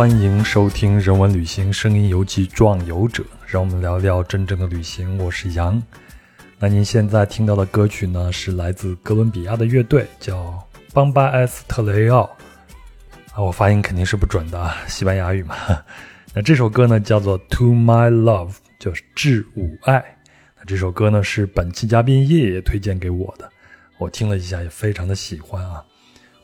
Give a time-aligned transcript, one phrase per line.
[0.00, 5.18] 欢迎收听《人文旅行声音游记·壮游者》，让我们聊聊真正的旅行。
[5.18, 5.80] 我是杨。
[6.58, 10.58] 那您现在听到的歌曲呢，是来自哥伦比亚的乐队，叫
[10.94, 12.22] 邦巴埃斯特雷奥。
[13.34, 15.54] 啊，我发音肯定是不准的，西班牙语嘛。
[16.32, 20.02] 那这首歌呢，叫做《To My Love》，就是致吾爱。
[20.56, 23.46] 那这首歌呢，是本期嘉宾叶叶推荐给我的，
[23.98, 25.84] 我听了一下，也非常的喜欢啊。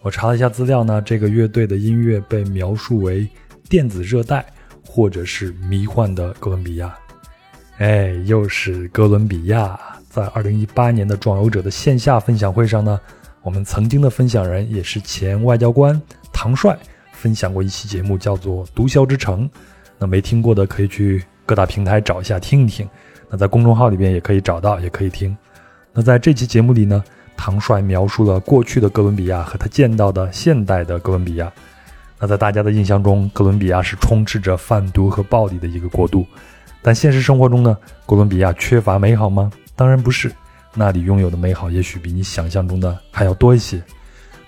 [0.02, 3.26] 我查了一下资料呢，这个乐队的音乐被描述为
[3.68, 4.44] 电子热带
[4.84, 6.94] 或者是迷幻的哥伦比亚。
[7.78, 9.78] 哎，又是哥伦比亚。
[10.08, 12.98] 在二零一八年的壮游者的线下分享会上呢，
[13.42, 16.00] 我们曾经的分享人也是前外交官
[16.32, 16.74] 唐帅
[17.12, 19.46] 分享过一期节目，叫做《毒枭之城》。
[19.98, 22.88] 那没听过的可以去各大平台找一下听一听。
[23.28, 25.36] 那在公众号里边也可以找到，也可以听。
[25.92, 27.04] 那在这期节目里呢，
[27.36, 31.52] 唐帅描述了过去的哥伦比亚和他见到的现代的哥伦比亚。
[32.18, 36.26] 那在大家的印象中，哥伦比亚是充斥着贩毒和暴力的一个国度。
[36.80, 39.50] 但现实生活中呢，哥伦比亚缺乏美好吗？
[39.74, 40.32] 当然不是，
[40.72, 43.82] 那里拥有的美好也许比你想象中的还要多一些。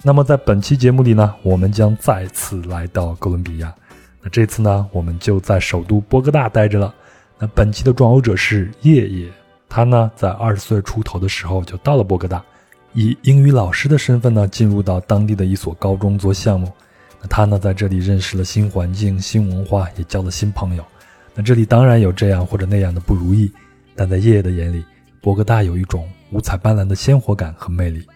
[0.02, 3.75] 那么在本期节目里呢，我们将再次来到哥伦比亚。
[4.22, 6.94] 那这次呢，我们就在首都波哥大待着了。
[7.38, 9.28] 那本期的壮游者是叶叶，
[9.69, 12.43] 他呢在二十岁出头的时候就到了波哥大，
[12.94, 16.72] 以英语老师的身份呢进入到当地的一所高中做项目。
[17.21, 20.84] 那他呢在这里认识了新环境、新文化，也交了新朋友。
[21.34, 23.51] 那这里当然有这样或者那样的不如意，
[23.95, 24.84] 但在叶叶的眼里。
[25.21, 28.06] 博格大有一种五彩斑斓的鲜活感和魅力，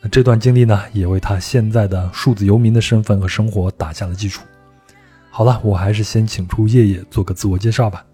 [0.00, 4.44] 那这段经历呢，也为他现在的数字游民的身份和生活打下了基础。
[5.30, 8.06] 好了，我还是先请出叶叶做个自我介绍吧。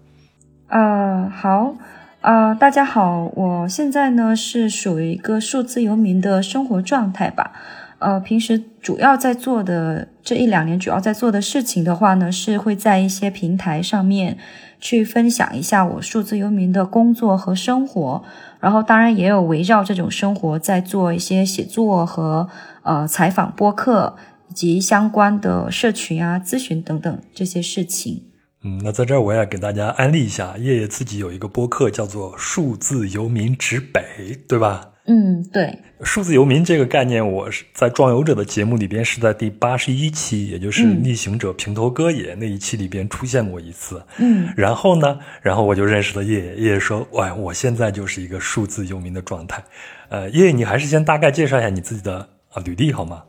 [0.67, 1.75] 呃，好，
[2.21, 7.51] 呃，大家好，我现在呢是属于一个数字游民的生活状态吧。
[7.99, 14.37] 呃，平时主要在做的这一两年，主要在做的事情的话呢，是会在一些平台上面。
[14.77, 18.21] 去分享一下我数字游民的工作和生活，
[18.59, 22.47] 然后当然也有围绕这种生活在做一些写作和
[22.83, 24.15] 呃采访播客
[24.49, 28.25] 以及相关的社群啊咨询等等这些事情。
[28.63, 34.89] 嗯，那在这儿我也给大家安利一下，叶叶自己有一个播客叫做数字游民指北，对吧？
[35.07, 44.01] 嗯，对，数字游民这个概念，我是在壮游者的节目里边是在第八十一期，也就是逆行者平头哥也那一期里边出现过一次。
[44.17, 49.63] 嗯，然后呢，然后我就认识了叶叶，叶叶说，喂，我现在就是一个数字游民的状态。
[50.09, 53.25] 呃，叶叶，你还是先大概介绍一下你自己的啊履历好吗？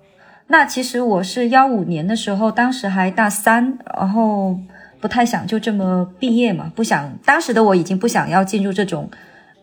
[0.47, 4.59] 那其实我是幺五年的时候，当时还大三，然后
[4.99, 9.11] 不太想就这么毕业嘛，不想，当时的我已经不想要进入这种。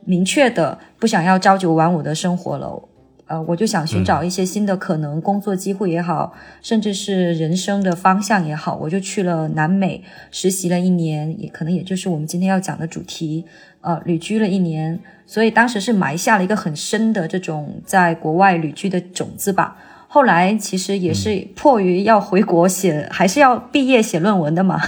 [0.05, 2.81] 明确的不想要朝九晚五的生活了，
[3.27, 13.45] 呃，我就想寻找一些新的可能，工作机会也好，甚至是人生的方向也好，我就去了南美实习了一年，也可能也就是我们今天要讲的主题，
[13.81, 19.77] 呃，旅居了一年，所以当时是埋下了一个很深的这种在国外旅居的种子吧。
[20.07, 24.79] 后来其实也是迫于要回国写，还是要毕业写论文的嘛。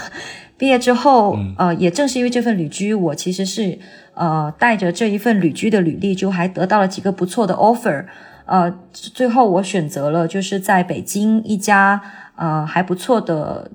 [0.58, 3.80] 毕业之后，呃，也正是因为这份旅居，我其实是。
[4.18, 8.06] 呃，带着这一份旅居的履历，就还得到了几个不错的 offer。
[8.46, 12.02] 呃，最后我选择了就是在北京一家
[12.38, 13.70] 呃还不错的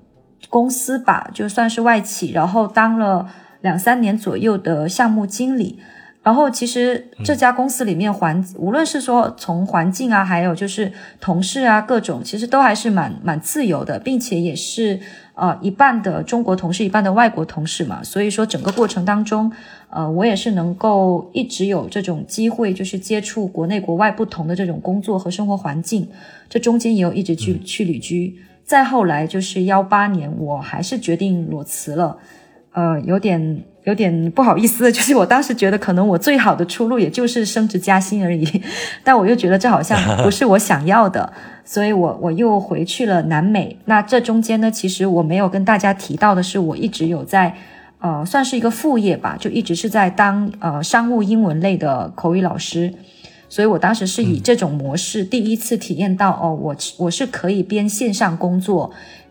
[0.48, 3.28] 公司吧，就算是外企，然后当了
[3.60, 5.78] 两三年左右的项目经理。
[6.22, 15.00] 然后其实这家公司里面环，无论是说从环境啊，还有就是同事啊，各种其实都还是蛮蛮自由的，并且也是
[15.40, 18.04] 呃一半的中国同事，一半的外国同事嘛。
[18.04, 19.50] 所以说整个过程当中。
[19.92, 26.06] 呃，我也是能够一直有这种机会，就是接触国内国外不同的这种工作和生活环境。
[26.48, 28.36] 这中间也有一直去去旅居。
[28.64, 32.16] 再后来就是幺八年，我还是决定裸辞了。
[32.70, 38.62] 呃，有点有点不好意思， 就是我当时觉得可能我最好的出路也就是升职加薪而已，
[39.02, 41.32] 但我又觉得这好像不是我想要的，
[41.64, 43.76] 所以我我又回去了南美。
[43.86, 47.54] 那这中间呢，其实我没有跟大家提到的是，我一直有在。
[48.02, 52.90] 呃，算是一个副业吧，就一直是在当呃商务英文类的口语老师，
[53.46, 58.90] 所以我当时是以这种模式第一次体验到哦，我我是可以边线上工作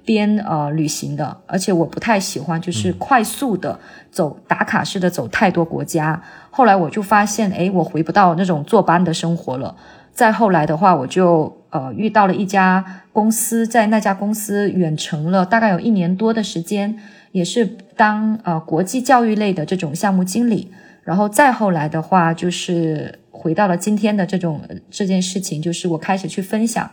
[0.09, 3.79] 边呃旅行的，而且我不太喜欢就是快速的
[4.11, 6.19] 走打卡式的走太多国家。
[6.49, 9.75] 后来我就发现，哎，我回不到那种坐班的生活了。
[10.11, 12.83] 再后来的话，我就呃遇到了一家
[13.13, 16.97] 公司，在那家公司远程了大概有一年多的时间。
[17.31, 17.63] 也是
[17.95, 20.71] 当呃国际教育类的这种项目经理，
[21.03, 24.59] 然后再后来的话，就是回到了今天的这种
[24.89, 26.89] 这件事情，就是我开始去分享，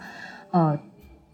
[0.51, 0.79] 呃，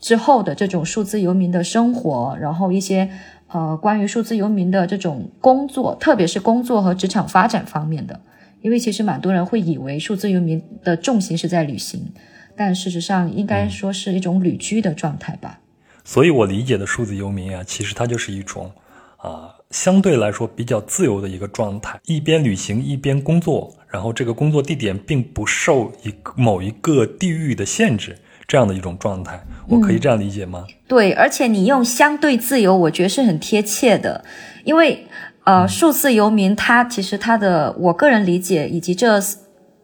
[0.02, 3.08] 之后的这种数字游民的生活，然后一些
[3.46, 8.20] 呃关于数字游民的这种工作，特别是工作和职场发展方面的。
[8.60, 12.12] 因为其实蛮多人会以为数字游民的重心是在旅行，
[12.56, 15.58] 但事实上应该说是一种旅居的状态吧。
[16.04, 18.70] 所以我理解的数字游民啊，其实它就是一种
[19.16, 28.16] 啊相对来说比较自由的一个状态，一边旅行一边工作，然后这个工作地点并不受一个某一个地域的限制，
[28.46, 30.64] 这样的一种状态，我可以这样理解吗？
[30.86, 34.24] 对，而且你用相对自由，我觉得是很贴切的，
[34.64, 35.06] 因为。
[35.44, 39.20] 呃，数字游民，他其实他的，我个人理解，以及这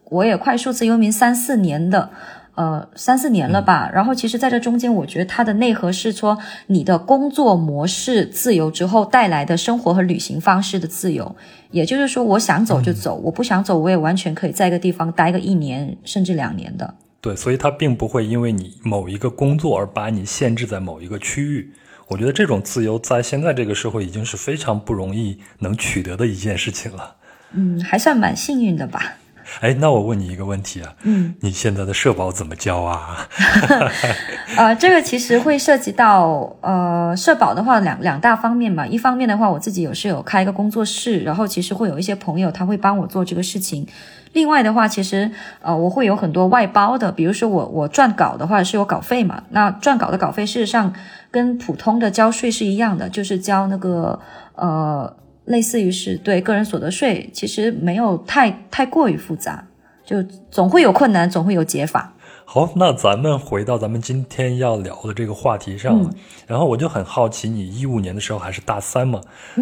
[0.05, 2.11] 我也快数字游民三四年的，
[2.55, 3.91] 呃，三四年了吧。
[3.93, 11.35] 然后，其实在这中间，我觉得它的内核是说，你的工作模式自由之后带来的生活和旅行方式的自由。
[11.71, 16.95] 也就是说，我想走就走，我不想走，我也完全可以在一个地方待个一年甚至两年的。
[17.21, 21.73] 对，所以它并不会因为你某一个工作而把你限制在某一个区域。
[22.07, 27.15] 我觉得这种自由在现在这个社会已经是非常不容易能取得的一件事情了。
[27.51, 29.18] 嗯，还算蛮幸运的吧。
[29.61, 33.27] 哎，那我问你一个问题啊，嗯，你现在的社保怎么交啊？
[34.57, 38.87] 呃，这个其实会涉及到呃社保的话两两大方面嘛。
[38.87, 43.87] 一方面的话，我自己有是有开一个工作室，然后其实会有一些朋友他会帮我做这个事情。
[44.33, 45.29] 另外的话，其实
[45.61, 49.43] 呃我会有很多外包的，比如说我我撰稿的话是有稿费嘛。
[49.49, 50.93] 那撰稿的稿费事实上
[51.31, 54.19] 跟普通的交税是一样的，就是交那个
[54.55, 55.15] 呃。
[55.49, 59.67] 类似于是对个人所得税，其实没有太太过于复杂，
[60.05, 62.13] 就总会有困难，总会有解法。
[62.45, 66.13] 好，那咱们回到咱们今天要聊的这个话题上，
[66.45, 69.19] 然后我就很好奇，你一五年的时候还是大三嘛，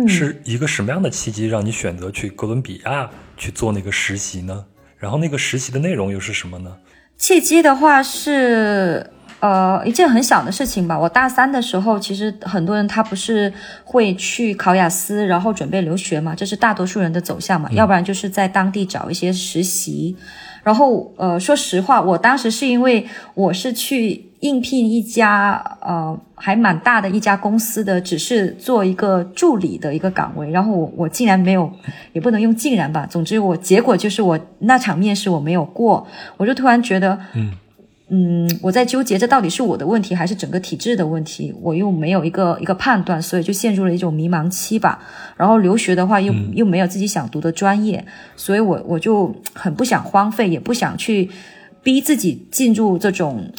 [0.08, 4.66] 是一个什么样的契机让你选择去哥伦比亚去做那个实习呢？
[4.98, 6.76] 然后那个实习的内容又是什么呢？
[7.18, 9.12] 契机的话是。
[9.40, 10.98] 呃，一件很小的事情吧。
[10.98, 13.54] 我大三的时候，其实很多人他不是
[13.84, 17.70] 会去考雅思，然后准备留学嘛，这是大多数人的走向嘛。
[17.72, 20.16] 要不然就是在当地找一些实习。
[20.64, 30.50] 然后，呃，说实话，我当时是因为我是去应聘一家呃还蛮大的一家公司的，只是做一个助理的一个岗位。
[30.50, 31.72] 然后我我竟然没有，
[32.12, 33.06] 也不能用竟然吧。
[33.06, 36.06] 总之，我结果就是我那场面试我没有过，
[36.38, 37.52] 我就突然觉得，嗯。
[38.10, 45.04] 嗯，我在纠结这到底是我的问题还是整个体制的问题，我又没有一个一个判断，所以就陷入了一种迷茫期吧。
[45.36, 48.06] 然后留学的话，又又没有自己想读的专业，
[48.38, 51.30] 所以我我就很不想荒废，也不想去
[51.84, 53.52] 逼自己进入这种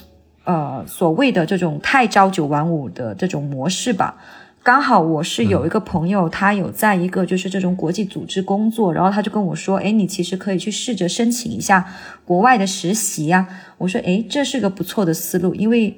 [0.44, 4.16] 呃所谓的这种太朝九晚五的这种模式吧。
[4.62, 11.86] 刚好我是有一个朋友，他有在一个就是这种国际组织工作，然后他就跟我说：“哎，你其实可以去试着申请一下
[12.24, 13.48] 国外的实习呀。”
[13.78, 15.96] 我说：“哎，这是个不错的思路，因为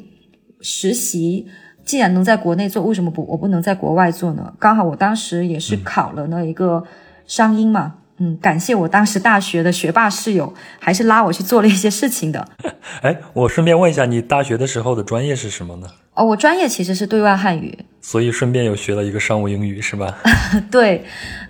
[0.60, 1.48] 实习
[1.84, 4.54] 既然能在国内做，为什么不我不能在国外做呢？
[4.58, 6.84] 刚好我当时也是考了那一个
[7.26, 12.46] 商英嘛。”嗯，感谢我当时大学的学霸室友，还是拉我去做了一些事情的。
[13.00, 15.86] 哎，我顺便问一下，你大学的时候的专业是什么呢？
[16.12, 20.18] 哦，我专业其实是对外汉语，所以顺便又学了一个商务英语，是吧？
[20.70, 21.04] 对，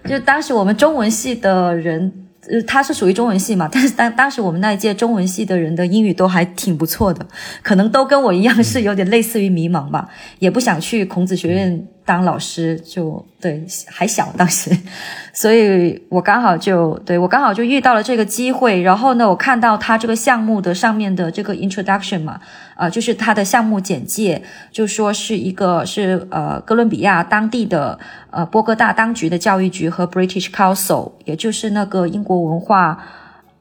[0.09, 2.13] 就当时我们中文系的人，
[2.67, 7.27] 他是属于中文系嘛，但是当当时我们那一届中文系的人的英语都还挺不错的，
[7.63, 11.87] 可能都跟我一样是有点类似于迷茫吧，也不想去孔子学院。
[12.05, 14.71] 当老师就对还小当时，
[15.33, 18.83] 所以我刚好就对我刚好就遇到了这个机会。
[18.83, 22.41] 然后呢，我看到他这个项目的上面的这个 introduction 嘛，
[22.75, 24.43] 啊，就是他的项目简介，
[24.73, 27.99] 就说是一个是呃哥伦比亚当地的
[28.31, 32.99] 呃波哥大当局的教育局和 British Council，也就是那个英国文化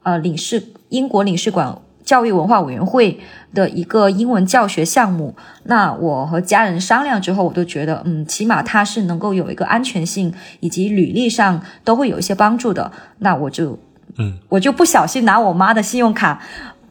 [0.02, 1.78] 呃领事英国领事馆。
[2.10, 3.20] 教育文化委员会
[3.54, 12.90] 的一个英文教学项目，那我和家人商量之后，我都觉得，嗯，起码它是能够有一个安全性，以及履历上都会有一些帮助的。
[13.20, 13.78] 那我就，
[14.18, 16.42] 嗯，我就不小心拿我妈的信用卡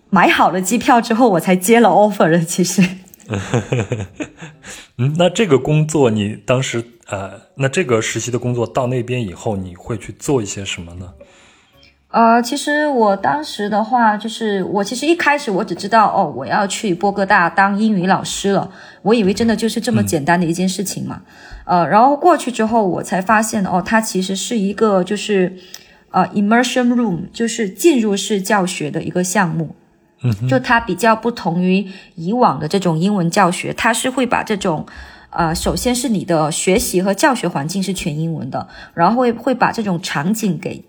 [0.10, 2.40] 买好了机票之后，我才接了 offer 的。
[2.40, 2.82] 其实，
[4.98, 11.12] 嗯，那这个工作你当时，呃，那这个实习的工作到那边以后，你会去做一些什么呢？
[12.12, 18.72] 呃，其实我当时的话，就是我其实一开始我只知道哦，我要去波哥大当英语老师了。
[19.04, 21.22] 我以为真的就是这么简单的一件事情嘛。
[21.66, 25.56] 呃，然后过去之后，我才发现哦，它其实是一个就是
[26.10, 29.76] 呃 immersion room，就是进入式教学的一个项目。
[30.24, 34.84] 嗯，就它比较不同于以往的这种英文教学，它是会把这种。
[35.32, 40.84] 呃，首先是你的学习和教学环境是全英文的，然后会会把这种场景给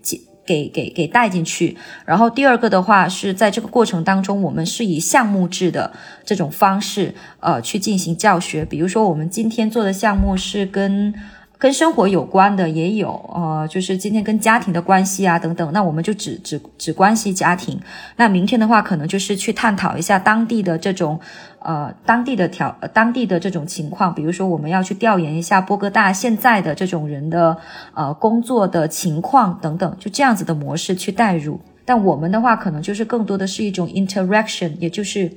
[0.45, 1.77] 给给给带进去。
[2.05, 5.91] 然后第二个的话是在这个过程当中，我们是以项目制的
[6.25, 8.65] 这种方式呃去进行教学。
[8.65, 11.13] 比如说我们今天做的项目是跟。
[11.61, 17.79] 跟生活有关的也有，呃，就是今天跟家庭的关系啊等等，那我们就只只只关系家庭。
[18.15, 21.19] 那明天的话，可能就是去探讨一下当地的这种，
[21.59, 24.11] 呃，当地的条，当地的这种情况。
[24.11, 27.55] 比如说，我们要去调研一下波哥大现在的这种人的，
[27.93, 31.61] 呃，工作的情况等等，就这样子的模式去带入。
[31.85, 35.31] 但我们的话，可能就是更多的是一种 interaction，也就是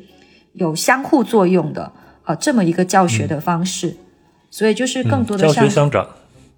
[0.55, 1.93] 有相互作用的，
[2.25, 3.95] 呃，这么一个教学的方式。
[4.55, 6.09] 所以就是更多的教学相长，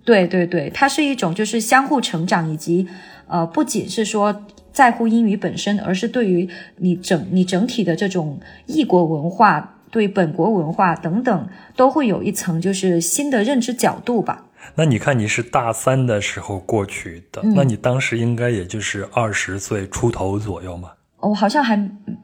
[0.04, 2.86] 对对对，它是一种就是相互成长，以及
[3.26, 14.44] 呃，不仅是说在乎英语本身，而是对于你整你整体的这种异国文化、对本国文化等等，都会有一层就是新的认知角度吧。
[14.74, 20.90] 那你看，你是大三的时候过去的，那你当时应该也就是二十岁出头左右嘛？
[21.26, 21.74] 我好像还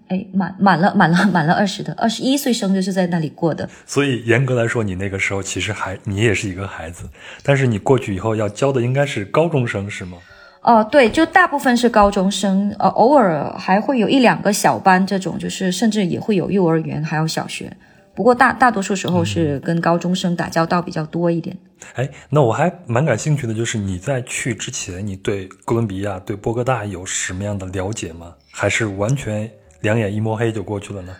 [0.08, 7.08] 哎满满了 满了满了二十的二十一岁生日是在那里过的，所以严格来说，你那个时候其实还你也是一个孩子，
[7.42, 10.18] 但是你过去以后要教的应该是高中生是吗？
[10.62, 17.76] 哦，对，就大部分是高中生，呃，偶尔还会有一两个小班这种，就是甚至也会有幼儿园还有小学。
[18.14, 21.56] 不过大大多数时候是跟高中生打交道比较多一点。
[21.94, 28.34] 哎，那我还蛮感兴趣的，就是你在去之前，你对哥伦比亚、对波哥大有什么样的了解吗？
[28.52, 31.16] 还是完全两眼一摸黑就过去了呢？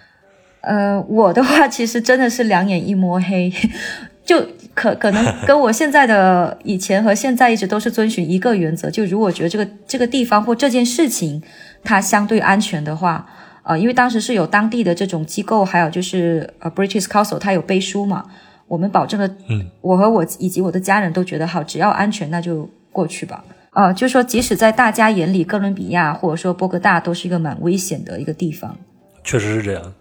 [0.61, 3.53] 呃，我的话其实真的是两眼一摸黑，
[4.25, 11.43] 就可可能跟我现在的以前和现在一直都是遵循一个原则，就如果觉得这个这个地方或这件事情
[11.83, 13.27] 它相对安全的话。
[13.65, 18.25] 呃，因为当时是有当地的这种机构，还有就是呃，British Council，它有背书嘛，
[18.67, 23.45] 我们保证了，嗯，我和我以及我的家人都觉得好，只要安全，那就过去吧。
[23.73, 28.77] 呃，就说即使在大家眼里，哥伦比亚或者说波哥大都是一个蛮危险的一个地方。
[29.25, 29.95] 确实是这样，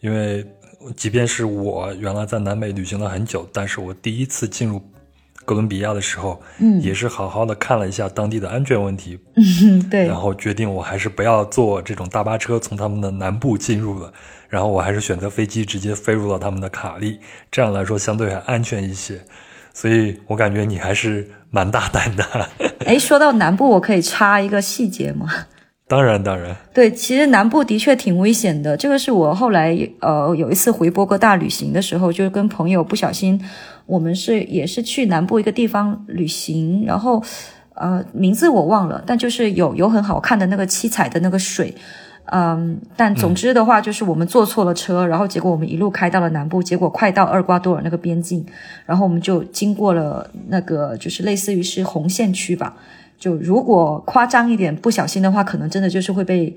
[0.00, 0.46] 因为
[0.96, 4.82] 即便是我原来在南美旅行了很久，但是我第一次进入。
[5.46, 14.10] 哥伦比亚的时候，嗯，也是好好的看了一下当地的安全问题，嗯，对，然后决定我还是不要坐这种大巴车从他们的南部进入了，
[14.48, 17.20] 然后我还是选择飞机直接飞入了他们的卡利，
[17.52, 19.20] 这样来说相对还安全一些，
[19.74, 22.24] 所以我感觉你还是蛮大胆的。
[22.86, 25.28] 哎，说到南部，我可以插一个细节吗？
[25.86, 33.38] 当然，当然，对，其实南部的确挺危险的，这个是我后来呃有一次回波哥大旅行的时候，就是跟朋友不小心。
[33.86, 37.22] 我们是也是去南部一个地方旅行，然后，
[37.74, 41.74] 呃，名字我忘了，但就是有有很好看的那个七彩的那个水，
[42.26, 48.44] 嗯，但总之的话就是我们坐错了车，然后结果我们一路开到了南部，结果快到厄瓜多尔那个边境，
[48.86, 52.74] 然后我们就经过了那个就是类似于是红线区吧，
[53.18, 56.56] 就如果夸张一点，不小心的话，可能真的就是会被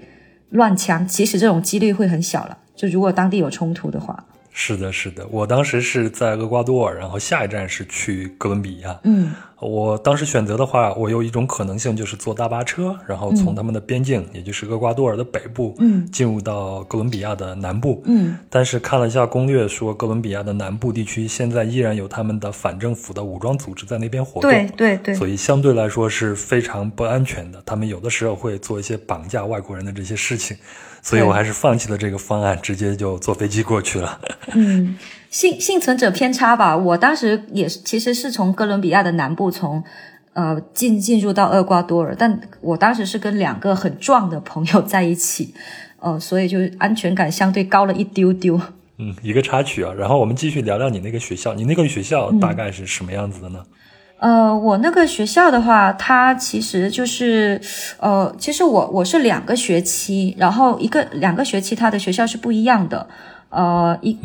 [0.52, 4.24] 乱枪，其实这种几率会很小了，就如果当地有冲突的话。
[4.60, 9.00] 是的，是的，我当时是在厄瓜多尔，然后下一站是去哥伦比亚。
[9.04, 18.02] 嗯，我当时选择的话，我有一种可能性就是坐大巴车，然后从他们的边境，也就是厄瓜多尔的北部，嗯，进入到哥伦比亚的南部。
[18.08, 24.50] 嗯，但是看了一下攻略，说哥伦比亚的南部地区现在依然有他们的反政府的武装组织在那边活动。
[24.50, 27.62] 对对对，所以相对来说是非常不安全的。
[27.64, 30.58] 他们有的时候会做一些绑架外国人的这些事情。
[31.08, 34.20] 所以我还是放弃了这个方案，直接就坐飞机过去了。
[34.54, 34.98] 嗯，
[35.30, 36.76] 幸幸存者偏差吧。
[36.76, 39.82] 我当时也是，其实是从哥伦比亚的南部从
[40.34, 45.54] 呃进进入到厄瓜多尔，但我当时是跟两个很壮的朋友在一起，
[46.02, 48.60] 呃，所以就安全感相对高了一丢丢。
[48.98, 49.94] 嗯，一个插曲啊。
[49.98, 53.64] 然后我们继续聊聊你那个学校，你那个学校大概是什么样子的呢？
[54.20, 57.62] 呃，我那个学校的话，它其实就是，
[58.00, 63.08] 呃，其实我我是两个学期，然后一个两个学期，它的学校是不一样的。
[63.50, 64.18] 呃，一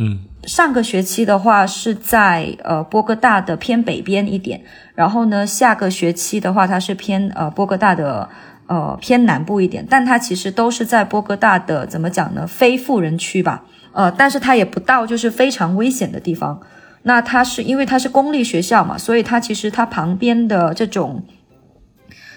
[0.45, 4.63] 上个学期的话是在呃波哥大的偏北边一点，
[4.95, 8.29] 然后呢，下个学期的话，它是偏呃波哥大的
[8.67, 12.47] 呃偏南部一点，但它其实都是在波哥大的怎么讲呢？
[12.47, 16.61] 非富人区吧，呃，但是它也不到就是非常危险的地方。
[17.05, 21.25] 那它是因为它是公立学校嘛，所以它其实它旁边的这种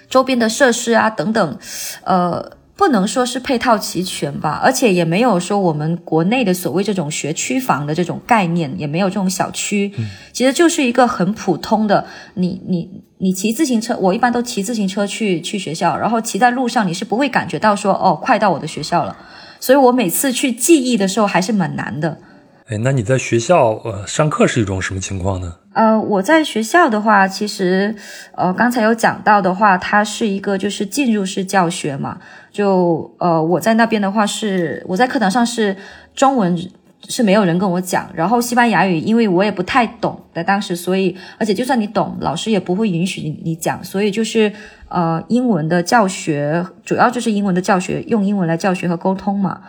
[0.09, 1.59] 周边的设施啊等等，
[2.03, 9.93] 呃，不能说是配套齐全吧，而且也没有说我们国内的所谓这种学区房的这种概念，也没有这种小区，
[10.31, 19.15] 其实就是一个很普通的，你你你骑自行车，我一般都骑自行车去去学校，然后骑在路上你是不会感觉到说哦快到我的学校了，
[19.59, 22.17] 所以我每次去记忆的时候还是蛮难的。
[22.67, 25.53] 哎，那你在学校呃上课是一种什么情况呢？
[25.73, 27.95] 呃，我在学校的话，其实
[28.33, 32.17] 呃刚才有讲到的话，它是一个就是进入式教学嘛。
[32.51, 35.77] 就呃我在那边的话是我在课堂上是
[36.15, 36.57] 中文
[37.07, 44.51] 是没有人跟我讲，然后西班牙语因为我也不太懂在当时，所以而且就算你懂，老师也不会允许你讲，所以就是
[44.89, 49.61] 呃英文的教学主要就是英文的教学，用英文来教学和沟通嘛。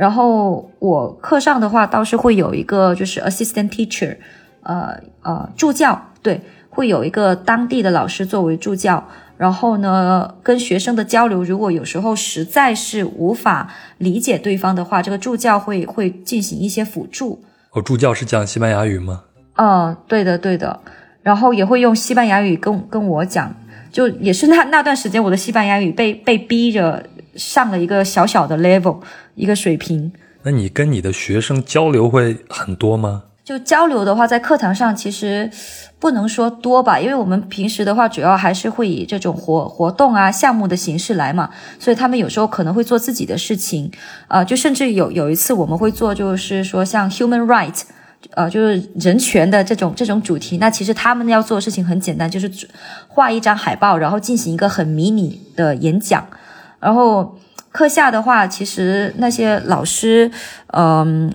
[0.00, 4.16] 然后我课上的话倒是会有一个就是 assistant teacher，
[4.62, 6.40] 呃呃助教，对，
[6.70, 9.06] 会有一个当地的老师作为助教。
[9.36, 17.42] 然后呢，跟学生的交流，如果有时候实在是无法理解对方的话，这个助教会会进行一些辅助。
[17.72, 19.24] 哦，助教是讲西班牙语吗？
[19.56, 20.80] 嗯，对的对的。
[21.22, 23.54] 然后也会用西班牙语跟跟我讲，
[23.92, 27.04] 就也是那那段时间，我的西班牙语被被逼着。
[27.36, 28.98] 上了一个小小的 level，
[29.34, 30.12] 一个水平。
[30.42, 33.24] 那你跟你的学生交流会很多吗？
[33.44, 35.50] 就交流的话，在课堂上其实
[35.98, 43.90] 不能说多吧，因为我们平时的话，主要还是会以这种活活动啊、项目的形式来嘛，所以他们有时候可能会做自己的事情，
[44.28, 47.76] 啊，就甚至有有一次我们会做，就是说像 human right，
[48.34, 50.58] 呃，就是人权的这种这种主题。
[50.58, 52.48] 那其实他们要做的事情很简单，就是
[53.08, 56.24] 画一张海报，然后进行一个很迷你的演讲。
[56.80, 57.38] 然后
[57.70, 60.30] 课下的话，其实那些老师，
[60.68, 61.32] 嗯，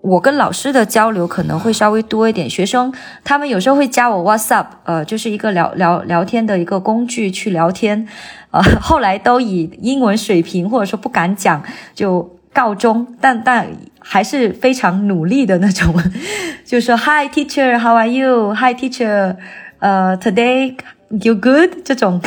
[0.00, 2.48] 我跟老师的交流可能会稍微多一点。
[2.48, 2.92] 学生
[3.22, 8.06] 他们有时候会加我 WhatsApp，呃，就是一个聊聊聊天的一个工具去聊天。
[8.50, 11.62] 呃， 后来都以英文水平或者说不敢讲
[11.94, 13.66] 就告终，但但
[13.98, 15.94] 还是非常努力的那种，
[16.64, 19.36] 就说 Hi teacher，How are you？Hi teacher，
[19.80, 20.76] 呃，Today。
[21.10, 22.20] You good 这种，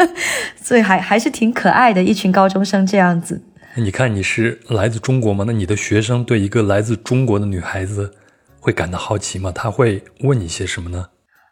[0.56, 3.42] 所以还还是挺可爱的一群高中生这样子。
[3.76, 5.44] 你看你是来自中国吗？
[5.46, 8.12] 那你的学生对一个来自中国的女孩子
[8.58, 9.52] 会感到好奇吗？
[9.54, 11.06] 他会问你些什么呢？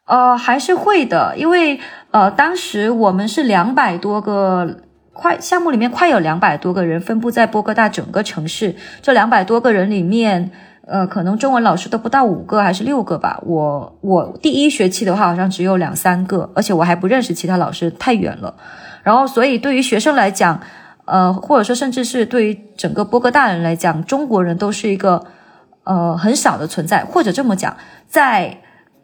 [0.06, 1.78] 呃，还是会的，因为
[2.10, 4.80] 呃，当时我们是两百多个
[5.12, 10.50] 快项目里面快有两百多个人分布在波哥大整个城市，这两百多个人里面。
[10.88, 13.38] 呃，可能中文老师都不到五个还是六个吧。
[13.44, 18.54] 我我第一学期的话，好像只有两三个，而且我还不认识其他老师，太远了。
[19.02, 20.60] 然后，所以对于学生来讲，
[21.04, 25.26] 呃，或者说甚至是对于整个波哥大人来讲，中国人都是一个
[25.84, 27.04] 呃很少的存在。
[27.04, 28.58] 或者这么讲，在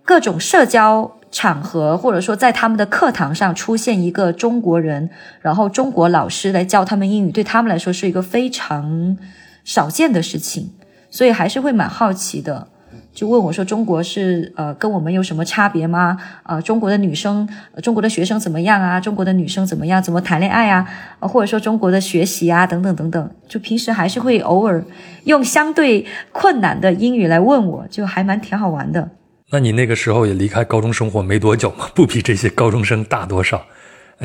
[0.04, 5.10] 各种社交场合，或者说在他们的课堂上出现一个中国人，
[5.42, 9.18] 然后中国老师来教他们英语，对他们来说是一个非常
[9.64, 10.72] 少见的事情。
[11.14, 12.66] 所以还是会蛮好奇的，
[13.14, 16.18] 就问我说：“中国是呃跟我们有什么差别吗？
[16.42, 17.48] 呃，中国的女生、
[17.80, 18.98] 中国的学生怎么样啊？
[18.98, 20.02] 中国的女生怎么样？
[20.02, 20.84] 怎么谈恋爱啊？
[21.20, 23.30] 或者说中国的学习啊，等等等等。
[23.46, 24.84] 就平时还是会偶尔
[25.22, 29.08] 用相对困难的英语来问我，就还蛮挺好玩的。
[29.52, 33.62] 那你那个时候也离开高中生活没多久嘛， 不比这些高中生大多少？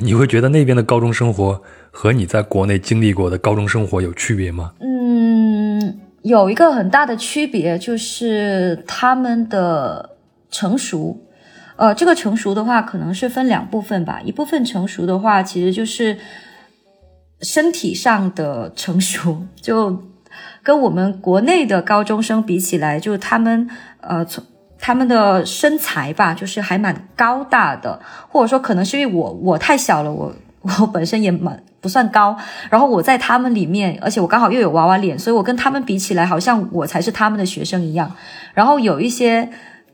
[0.02, 4.71] 你会觉得那边的高中生活和你在国内经历过的高中生活有区别吗？
[4.80, 5.59] 嗯。
[6.22, 10.18] 有一个很大的区别，就是他们的
[10.50, 11.26] 成熟。
[11.78, 14.20] 呃，这个成熟的话，可能是分两部分吧。
[14.24, 16.18] 一部分成熟的话，其实就是
[17.42, 20.04] 身体上的成熟， 就
[20.62, 23.70] 跟我们国内的高中生比起来，就他们
[24.02, 24.44] 呃，从
[24.78, 30.36] 他们的身材吧，就是还蛮高大的，或者说可能是因为我我太小了，我
[30.82, 31.64] 我本身也蛮。
[31.82, 32.38] 不算高，
[32.70, 38.12] 然后我在他们里面，而且我刚好又有娃娃脸，所以我跟他们比起来，好像我才是他们的学生一样。
[38.54, 39.50] 然后有一些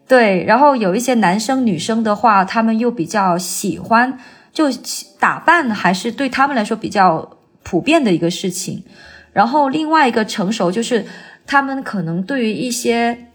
[0.08, 4.18] 对，然后有一些男生女生的话，他们又比较喜欢，
[4.52, 4.66] 就
[5.20, 8.84] 打扮还是对他们来说比较普遍的一个事情。
[9.34, 11.06] 然后另外一个成熟就是，
[11.46, 13.28] 他们可能对于一些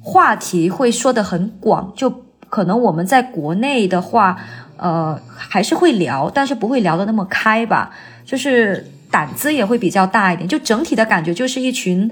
[0.00, 4.38] 话题会说的很广，就可能我们在国内的话。
[4.78, 7.90] 呃，还是会聊，但是不会聊的那么开吧，
[8.26, 10.46] 就是胆子也会比较大一点。
[10.46, 12.10] 就整体的感觉就是一群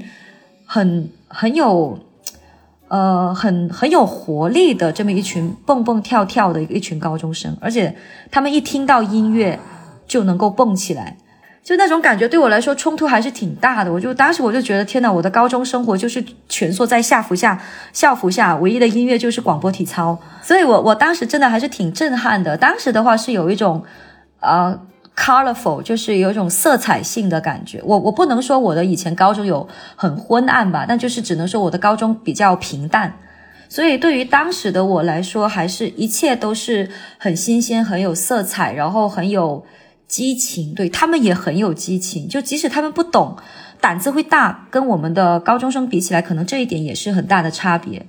[0.64, 1.98] 很很有
[2.88, 7.94] 呃很很有活力的这么一群蹦蹦跳跳的一群高中生，而且
[8.30, 9.60] 他们一听到音乐
[10.06, 11.18] 就能够蹦起来。
[11.64, 17.58] 就那种感觉对我来说冲突还是挺大的，我就当时我就觉得天呐，我的高中生活就是蜷缩在校服下，
[17.94, 22.54] 校服下唯一的音乐就是广播体操，所以我我当时真的还是挺震撼的。
[22.58, 23.82] 当时的话是有一种
[24.40, 24.78] 呃
[25.16, 27.80] colorful，就是有一种色彩性的感觉。
[27.82, 33.14] 我我不能说我的以前高中有很昏暗吧，但就是只能说我的高中比较平淡。
[33.70, 39.64] 所以对于当时的我来说，还是一切都是很新鲜、很有色彩，然后很有。
[40.06, 42.28] 激情，对他们也很有激情。
[42.28, 43.36] 就即使他们不懂，
[43.80, 48.06] 胆子会大，跟我们的高中生比起来，可能这一点也是很大的差别。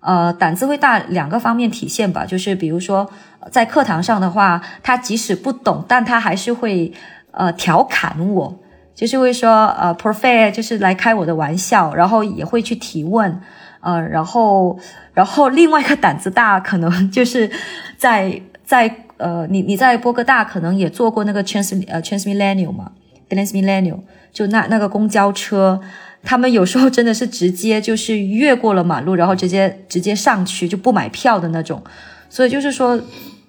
[0.00, 3.10] 呃，胆子会大，两个方面体现吧，就是比如说
[3.50, 6.90] 在课堂上的话，他即使不懂，但他还是会
[7.32, 8.58] 呃调侃我，
[8.94, 13.42] 就是会说呃 p r o f e t 就是来开我的玩笑，然后也会去提问，
[13.80, 14.78] 呃，然后
[15.12, 17.50] 然后另外一个胆子大，可能就是
[17.98, 22.92] 在在呃你你在波哥大可能也坐过那个 Trans 呃 Transmilenio 嘛
[23.28, 24.00] ，Transmilenio
[24.32, 25.80] 就那那个公交车。
[26.22, 31.82] 他们有时候真的是直接就是越过了马路，然后直接直接上去就不买票的那种，
[32.28, 33.00] 所以就是说，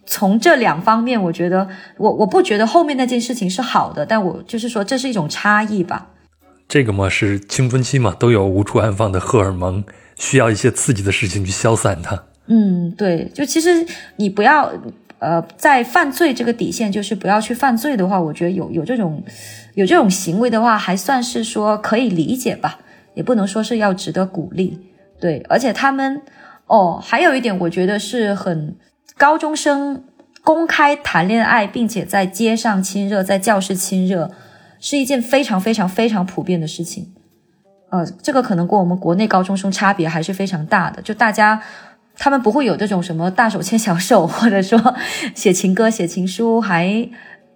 [0.06, 6.12] 从这两方面，我觉得我我不觉得后面那件事情是好的，但我就是说这是一种差异吧。
[6.70, 9.84] 这个嘛是青春期嘛，都有无处安放的荷尔蒙，
[10.16, 12.24] 需要一些刺激的事情去消散它。
[12.48, 14.72] 嗯，对，就其实你不要。
[15.22, 19.24] 呃，在犯罪这个底线，就是不要去犯罪的话，我觉得有有这种
[19.76, 22.80] 有这种行为的话，还算是说可以理解吧，
[23.14, 24.80] 也不能说是要值得鼓励。
[25.20, 26.24] 对，而且他们
[26.66, 28.76] 哦，还有一点，我觉得是很
[29.16, 30.04] 高中生
[30.44, 34.32] 公开谈恋爱，并且在街上亲热，在教室亲热，
[34.80, 37.14] 是一件非常非常非常普遍的事情。
[37.92, 41.62] 呃，这个可能跟我们国内高中生差别还是非常大的，就大家。
[42.24, 44.80] 他们不会有这种什么大手牵小手，或者说
[45.34, 47.10] 写情歌、写情书，还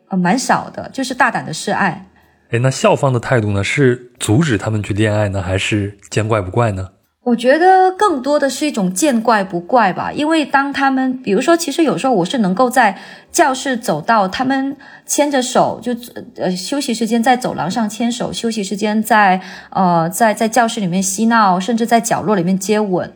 [0.09, 2.07] 呃蛮少的，就是大胆的示爱。
[2.49, 3.63] 哎，那校方的态度呢？
[3.63, 6.89] 是阻止他们去恋爱呢，还是见怪不怪呢？
[7.25, 10.11] 我觉得更多的是一种见怪不怪吧。
[10.11, 12.97] 因为当他们，比如说，其实有时候我是能够在
[13.31, 14.75] 教室走到他们
[15.05, 15.95] 牵着手，就
[16.37, 23.13] 呃休息时间在走廊上牵手，休息时间在呃在在教室里面嬉闹，甚至在角落里面接吻。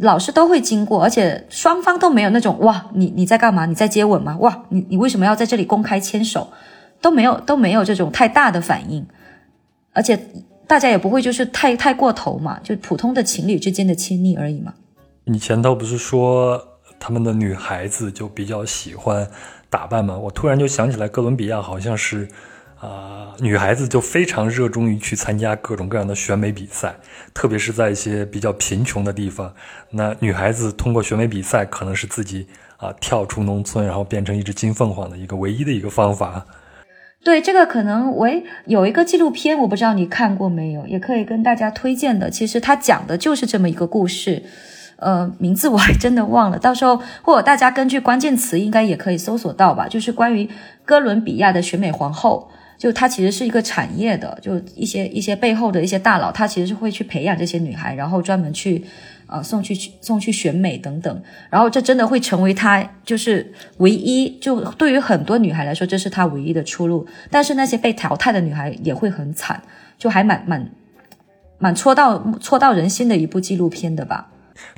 [0.00, 3.66] 老师都会经过，而且双方都没有那种哇，你你在干嘛？
[3.66, 4.36] 你在接吻吗？
[4.40, 6.48] 哇，你你为什么要在这里公开牵手？
[7.00, 9.06] 都没有都没有这种太大的反应，
[9.92, 10.18] 而且
[10.66, 14.74] 大家也不会就是太太过头嘛，就普通的情侣之间的亲昵而已嘛。
[15.24, 16.60] 你前头不是说
[16.98, 19.28] 他们的女孩子就比较喜欢
[19.68, 20.18] 打扮吗？
[20.18, 22.28] 我突然就想起来，哥伦比亚好像是。
[22.80, 26.94] 啊，女孩子就非常热衷于去参加各种各样的选美比赛，
[27.34, 29.52] 特别是在一些比较贫穷的地方。
[29.90, 32.46] 那女孩子通过选美比赛，可能是自己
[32.78, 36.46] 啊跳出农村，然后变成一只金凤凰的一个唯一的一个方法。
[37.22, 38.26] 对，这个可能我
[38.64, 42.30] 有一个纪录片，我不知道你看过没有，也可以跟大家推荐的。
[42.30, 44.42] 其实它讲的就是这么一个故事，
[44.96, 50.48] 呃，名字我还真的忘了，到时候或者大家根据关键词应该也可以搜索到吧，就是关于
[50.86, 52.50] 哥伦比亚的选美皇后。
[52.80, 58.82] 就它其实是一个产业的，就一些一些背后的一些大佬，他其实是会去培养这些女孩，然后专门去，
[59.26, 67.06] 呃，送去送去选美等等，然后这真的会成为他就是唯一，就对于很多女孩来说，这是他唯一的出路。
[67.30, 69.62] 但是那些被淘汰的女孩也会很惨，
[69.98, 70.70] 就还蛮蛮
[71.58, 74.29] 蛮戳到戳到人心的一部纪录片的吧。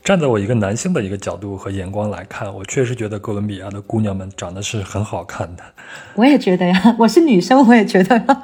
[0.05, 5.63] 站在我一个男性的一个角度和眼光来看，我确实觉得哥伦比亚的姑娘们长得是很好看的。
[6.15, 8.43] 我也觉得呀， 我是女生，我也觉得。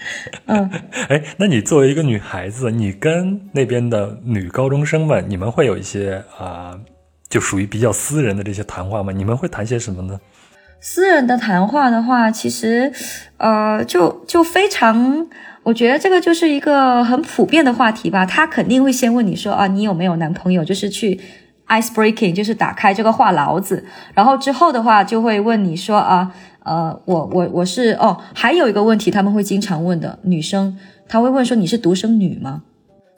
[0.46, 0.70] 嗯，
[1.08, 6.78] 哎，那你作为一个女孩子，你跟那边的女高中生们，你们会有一些啊，
[7.28, 9.12] 就属于比较私人的这些谈话吗？
[9.12, 10.18] 你们会谈些什么呢？
[10.80, 12.90] 私人的谈话的话，其实，
[13.36, 15.26] 呃，就就非常。
[15.62, 20.64] 我觉得这个就是一个很普遍的话题吧，他肯定会先问你说啊，你有没有男朋友？
[20.64, 21.20] 就是去
[21.68, 23.84] ice breaking，就是打开这个话痨子。
[24.14, 26.32] 然后之后的话就会问你说啊，
[26.64, 32.62] 呃，我我我是哦，还有一个问题他们会经常问的，女生他会问说你是独生女吗？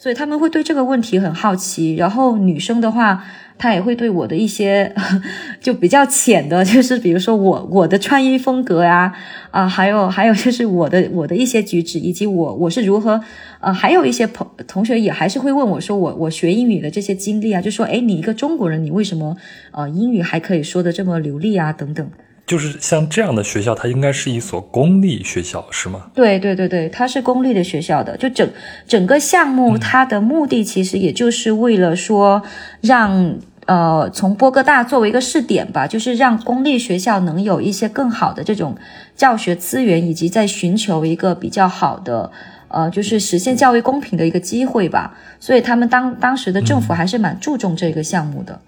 [0.03, 1.95] 所以他们会对这个问题很好奇。
[1.95, 3.23] 然后女生的话。
[3.59, 4.93] 她也会对我的一些
[5.61, 9.12] 就比较浅的，就是比如说我我的穿衣风格呀，
[9.53, 13.23] 啊，还有还有就是我的我的一些举止，以及我我是如何，
[13.61, 19.37] 呃，还有一些朋同学也还是会问我说我我学英语的这些经历啊，就说哎，你一个中国人，你为什么
[19.71, 21.73] 呃英语还可以说的这么流利啊？
[21.73, 22.11] 等等。
[22.47, 26.07] 就是像这样的学校，它应该是一所公立学校，是吗？
[26.15, 28.17] 对对对对，它是公立的学校的。
[28.17, 28.49] 就整
[28.87, 32.43] 整个项目，它的目的其实也就是为了说
[32.81, 33.37] 让。
[33.65, 38.77] 呃，从波哥大作为一个试点吧，就是让公立学校能有一些更好的这种
[39.15, 42.33] 教学资源，以及在寻求一个比较好的，
[42.67, 45.17] 呃，就是实现教育公平的一个机会吧。
[45.39, 48.61] 所以他们当当时的政府还是蛮注重这个项目的，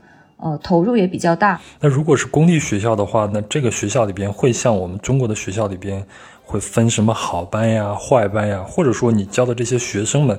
[0.45, 1.59] 呃，投入也比较大。
[1.81, 6.05] 那如果是公立学校的话，那这个学校里边会像我们中国的学校里边
[6.43, 10.39] 会分什么好班呀、坏班呀，或者说你教的这些学生们？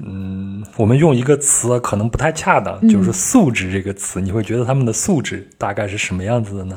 [0.00, 6.76] 嗯，我们用一个词可能不太恰当，就是“素质”这个词，你会觉得他们的素质大概是什么样子的呢？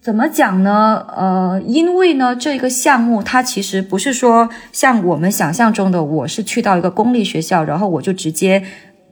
[0.00, 1.04] 怎么讲呢？
[1.16, 8.62] 呃，因为呢，这个项目它其实不是说像我们想象中的，我是去到一个公立学校，然后我就直接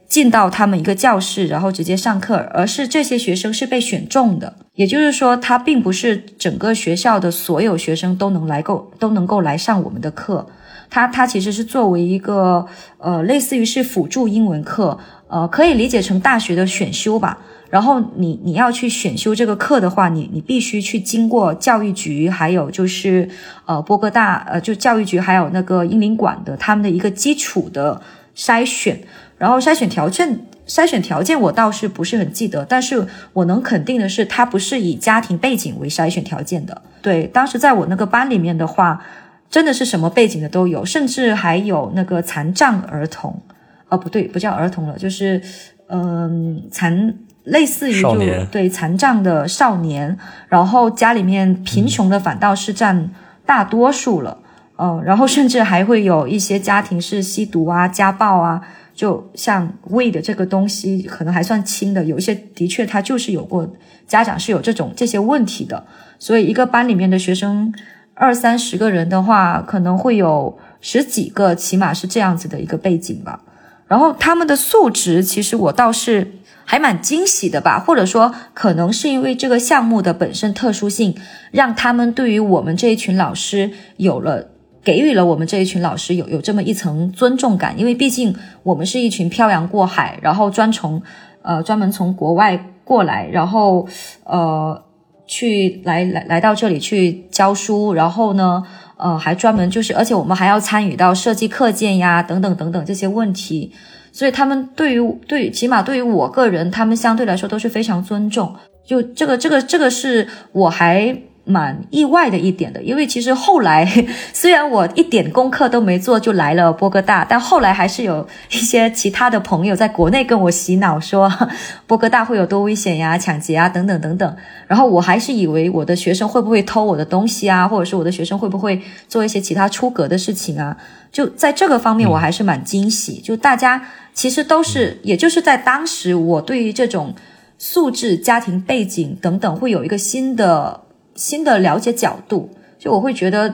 [0.09, 4.55] 进到他们一个教室，然后直接上课，而是这些学生是被选中的。
[4.73, 10.47] 也就是说，他并不是整个学校的所有学生都能来够都能够来上我们的课。
[10.89, 12.65] 他他其实是作为一个
[12.97, 17.37] 呃，类似于是辅助英文课，呃，可以理解成大学的选修吧。
[17.69, 23.29] 然后你你要去选修这个课的话，你你必须去经过教育局，还有就是
[23.67, 28.01] 呃波哥大呃就教育局还有那个英领馆的他们的一个基础的
[28.35, 28.99] 筛选，
[29.39, 36.83] 然后筛选条件筛选条件我倒是不是很记得，但是我能肯定的是，它不是以家庭背景为筛选条件的。
[37.01, 39.03] 对，当时在我那个班里面的话，
[39.49, 43.41] 真的是什么背景的都有，甚至还有那个残障儿童，
[43.87, 45.41] 哦不对，不叫儿童了，就是
[45.87, 47.15] 嗯残。
[47.45, 48.15] 类似于就
[48.51, 50.15] 对残障的少年，
[50.49, 53.09] 然后家里面贫穷的反倒是占
[53.43, 54.37] 大多数了，
[54.77, 58.61] 嗯，然后甚至还会有一些家庭是吸毒啊、家暴啊，
[58.99, 63.65] 就像胃的这个东西可能还算轻的，有一些的确他就是有过
[64.05, 65.85] 家长是有这种这些问题的，
[66.19, 67.73] 所以一个班里面的学生
[68.13, 73.41] 二三十个人的话，可能会有十几个起码是这样子的一个背景吧，
[73.87, 76.33] 然后他们的素质其实我倒是。
[76.65, 81.15] 还蛮惊喜的吧，或者说，可能是因为这个项目的本身特殊性，
[81.49, 84.51] 让他们对于我们这一群老师有了
[84.83, 91.01] 给予了我们这一群老师有有这么一层尊重感，因为毕竟我们是一群漂洋过海，然后专从
[91.41, 93.87] 呃专门从国外过来，然后
[94.23, 94.81] 呃
[95.27, 98.63] 去来来来到这里去教书，然后呢
[98.97, 103.71] 呃还专门就是，而且我们还要参与到设计课件呀等等等等这些问题。
[104.11, 108.55] 所以他们对于对，起码对于我个人，他们相对来说都是非常尊重。
[108.85, 111.15] 就这个，这个，这个是我还。
[111.49, 113.83] 蛮意外的一点的，因为其实后来
[114.31, 121.27] 虽然我一点功课都没做就来了波哥大，但后来还是有一些其他的朋友在国内跟我洗脑说
[121.87, 124.35] 波哥大会有多危险呀、抢劫啊等等等等。
[124.67, 130.77] 然后我还是以为我的学生会不会偷我的东西啊，或者是我的学生会不会做一些其他出格的事情啊？
[131.11, 133.19] 就在这个方面，我还是蛮惊喜。
[133.19, 133.83] 就大家
[134.13, 137.15] 其实都是，也就是在当时，我对于这种
[137.57, 140.81] 素质、家庭背景等等，会有一个新的。
[141.19, 143.53] 新的了解角度，就我会觉得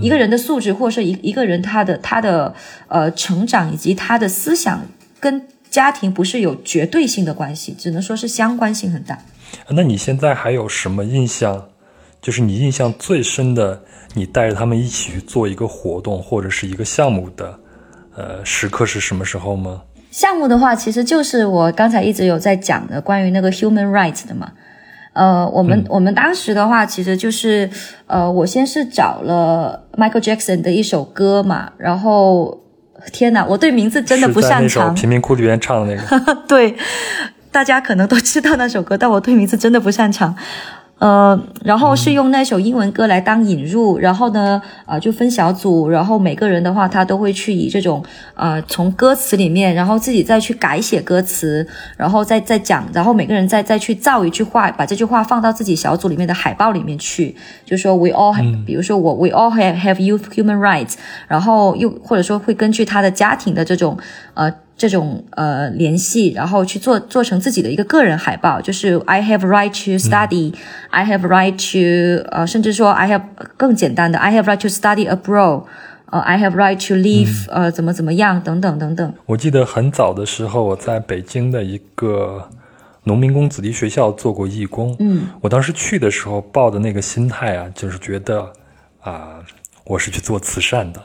[0.00, 2.54] 一个人的素质，或者是一一个人他的他的
[2.86, 4.80] 呃成长以及他的思想，
[5.18, 9.18] 跟家庭不是有绝对性的关系，只能说是相关性很大。
[9.70, 11.66] 那你现在还有什么印象？
[12.22, 13.82] 就是你印象最深的，
[14.14, 17.58] 你带着他们一起去做一个活动或者是一个项目的
[18.14, 19.82] 呃时刻是什么时候吗？
[20.10, 24.52] 项目的话，其实就是我刚才一直有在讲的关于那个 human rights 的嘛。
[25.12, 27.68] 呃，我们我们当时的话，其实就是，
[28.06, 32.60] 呃，我先是找了 Michael Jackson 的一首歌嘛，然后
[33.12, 34.94] 天哪，我对名字真的不擅长。
[34.94, 36.34] 贫民窟里面唱的那个。
[36.46, 36.76] 对，
[37.50, 40.36] 大家可能都知道那首歌，但我对名字真的不擅长。
[41.00, 57.34] 呃，然后是用那首英文歌来当引入，然后呢，啊，就分小组，然后每个人的话，他都会去以这种，呃，从歌词里面，然后自己再去改写歌词，然后再再讲，然后每个人再再去造一句话，把这句话放到自己小组里面的海报里面去，
[57.64, 63.96] 就说 We all have，比如说我 We all have have youth human rights，然后又或者说会根据他的家庭的这种，
[64.34, 64.52] 呃。
[64.80, 73.20] 这种呃联系，然后去做做成自己的一个个人海报，就是 I have right to study，I have right to 呃，甚至说 I have
[73.58, 75.64] 更简单的 I have right to study abroad，
[76.06, 79.12] 呃，I have right to live，呃，怎么怎么样等等等等。
[79.26, 82.48] 我记得很早的时候，我在北京的一个
[83.04, 88.50] 农民工子弟学校做过义工，嗯，我当时去的时候抱的那个心态啊，就是觉得
[89.02, 89.44] 啊。
[89.90, 91.04] 我是去做慈善的，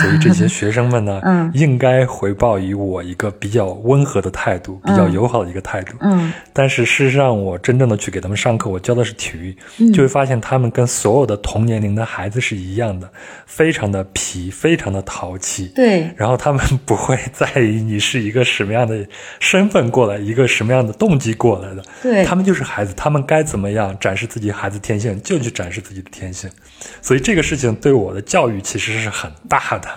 [0.00, 1.20] 所以这些学生们呢，
[1.52, 5.94] 应该回报于我一个比较温和的态度，比较友好的一个态度。
[6.00, 13.06] 嗯，但是事实上，我真正的去给他们上课，我教的是体育，就会发现他们跟所有的同年龄的孩子是一样的，
[13.44, 15.70] 非常的皮，非常的淘气。
[15.74, 19.06] 对，然后他们不会在意你是一个什么样的
[19.40, 21.82] 身份过来，一个什么样的动机过来的。
[22.02, 26.48] 对，他们就是孩子，他们该怎么样展示自己孩子天性，就去展示自己的天性。
[27.00, 28.12] 所以这个事情对我。
[28.12, 29.88] 的教育其实是很大的。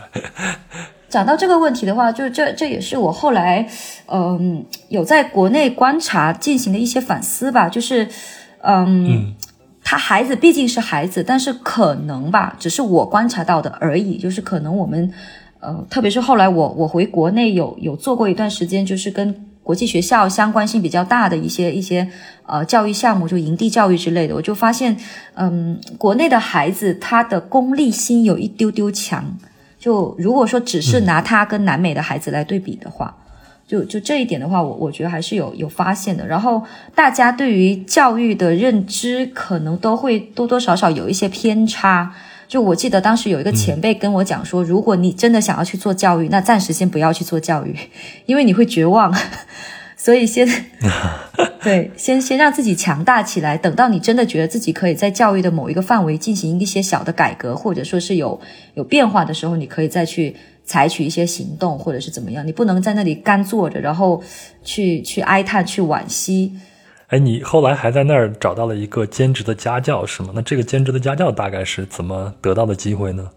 [1.07, 3.65] 讲到这个问题的话，就这这也是我后来
[4.07, 7.69] 嗯有在国内观察进行的一些反思吧。
[7.69, 8.07] 就是
[8.61, 9.33] 嗯，
[9.83, 14.17] 他孩子毕竟是孩子，但是可能吧，只是我观察到的而已。
[14.17, 15.11] 就是可能我们
[15.61, 19.48] 呃，特别是后来我我回国内有有做过一段时间，就是跟。
[19.69, 22.09] 国际学校相关性比较大的一些一些
[22.47, 24.97] 呃教育项目，就营地教育之类的，我就发现，
[25.35, 29.37] 嗯，国内的孩子他的功利心有一丢丢强。
[29.77, 33.15] 就如果说只是拿他跟南美的孩子来对比的话，
[33.67, 36.25] 就就这一点的话，我我觉得还是有有发现的。
[36.25, 36.63] 然后
[36.95, 42.11] 大家对于教育的认知可能都会多多少少有一些偏差。
[42.49, 47.75] 就我记得当时有一个前辈跟我讲说，如果你真的想要去做教育，那暂时先不要去做教育，
[48.25, 49.15] 因为你会绝望。
[49.95, 50.47] 所以先
[51.61, 58.39] 对，先先让自己强大起来，等到你真的觉得自己可以在教育的某一个范围进行一些小的改革，或者说是有
[58.75, 62.47] 有变化的时候，你可以再去采取一些行动，或者是怎么样。
[62.47, 64.23] 你不能在那里干坐着，然后
[64.63, 66.53] 去去哀叹、去惋惜。
[67.09, 70.29] 哎，你后来还在那儿找到了一个兼职的家教是吗？
[70.35, 73.29] 那这个兼职的家教大概是怎么得到的机会呢？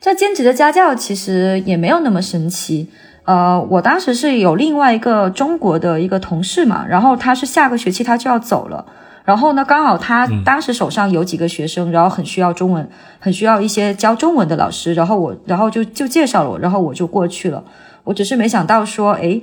[0.00, 2.88] 这兼职的家教其实也没有那么神奇。
[3.24, 8.84] 呃，我当时是有另外一个中国的一个同事嘛，然后他是下个学期他就要走了，
[9.24, 12.88] 然后呢，刚好他当时手上有几个学生，然后很需要中文，
[13.20, 17.62] 很需要一些教中文的老师，然后我，然后就就介绍了我，然后我就过去了。
[18.04, 19.40] 我只是没想到说，诶，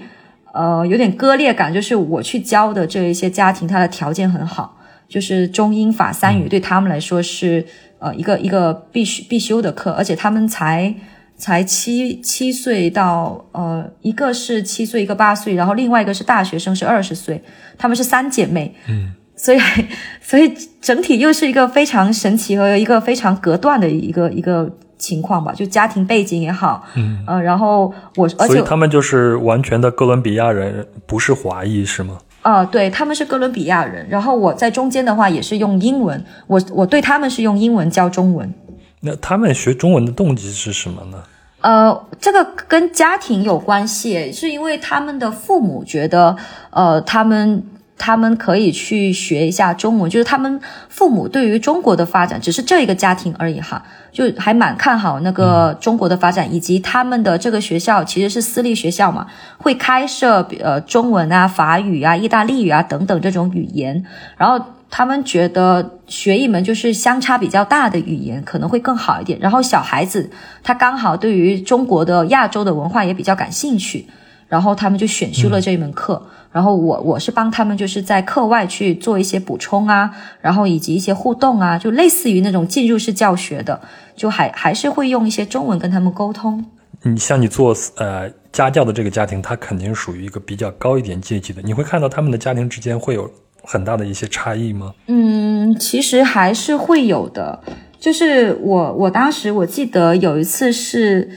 [0.59, 7.65] 呃，有点割裂感，就是我去教的这一些家庭，他的条件很好，就是中英法三语对他们来说是
[7.99, 10.93] 呃一个一个必须必修的课，而且他们才。
[11.41, 17.41] 才七七岁到呃，一个是七岁，一个八岁，然后另外一个是大学生，是二十岁，
[17.77, 19.57] 他们是三姐妹，嗯，所以
[20.21, 24.69] 所以整体又是一个非常神奇和一个非常隔断的一个一个
[24.99, 32.17] 情况吧，就家庭背景也好，嗯，呃，然后我而且他们就是完全的哥伦比亚人，不是华裔是吗？
[32.41, 38.53] 啊，对，他们是哥伦比亚人，然后我在中间的话也是用英文，我我对他们是用英文教中文。
[39.01, 41.17] 那他们学中文的动机是什么呢？
[41.61, 46.35] 呃，这个跟家庭有关系，是因为他们的父母觉得，
[46.69, 47.61] 呃，他们
[47.99, 59.27] 他们可以去学一下中文，就是他们父母对于中国的发展，只是这一个家庭而已哈，就还蛮看好那个中国的发展，以及他们的这个学校其实是私立学校嘛，
[59.59, 64.03] 会开设呃中文啊、法语啊、意大利语啊等等这种语言，
[64.35, 64.65] 然后。
[64.91, 69.37] 他们觉得学一门就是相差比较大的语言可能会更好一点。
[69.39, 70.31] 然后小孩子
[70.63, 74.07] 他刚好对于中国的亚洲的文化也比较感兴趣，
[74.47, 76.25] 然后他们就选修了这一门课。
[76.51, 83.81] 然后我我是帮他们就是在课外去做一些补充啊，然后以及一些互动啊，就类似于那种进入式教学的，
[84.15, 86.65] 就还还是会用一些中文跟他们沟通。
[87.03, 93.29] 你像你做呃家教的这个家庭，他肯定属于一个比较高一点阶级的，你会看到他们的家庭之间会有。
[93.61, 94.93] 很大的一些差异吗？
[95.07, 97.61] 嗯，其实还是会有的。
[97.99, 101.29] 就是我，我当时我记得有一次是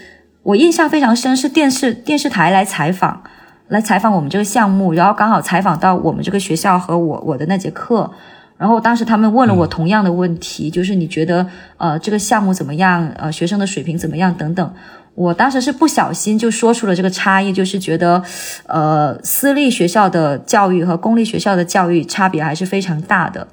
[0.44, 3.24] 我印象非常深，是电视电视台来采访，
[3.72, 8.12] 来采访我们这个项目，然后刚好采访到我们这个学校和我我的那节课，
[8.58, 11.46] 然后当时他们问了我同样的问题，就是你觉得
[11.78, 13.10] 呃这个项目怎么样？
[13.16, 14.34] 呃学生的水平怎么样？
[14.34, 14.74] 等等。
[15.14, 18.22] 我当时是不小心就说出了这个差异，就是觉得，
[18.66, 23.48] 呃，私立学校的教育和公立学校的教育差别还是非常大的。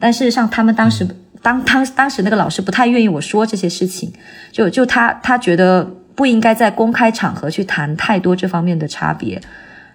[0.00, 1.06] 但事实上，他们当时
[1.40, 4.12] 当当当时那个老师不太愿意我说这些事情，
[4.50, 9.40] 就就他他觉得不应该在公开场合去谈太多这方面的差别。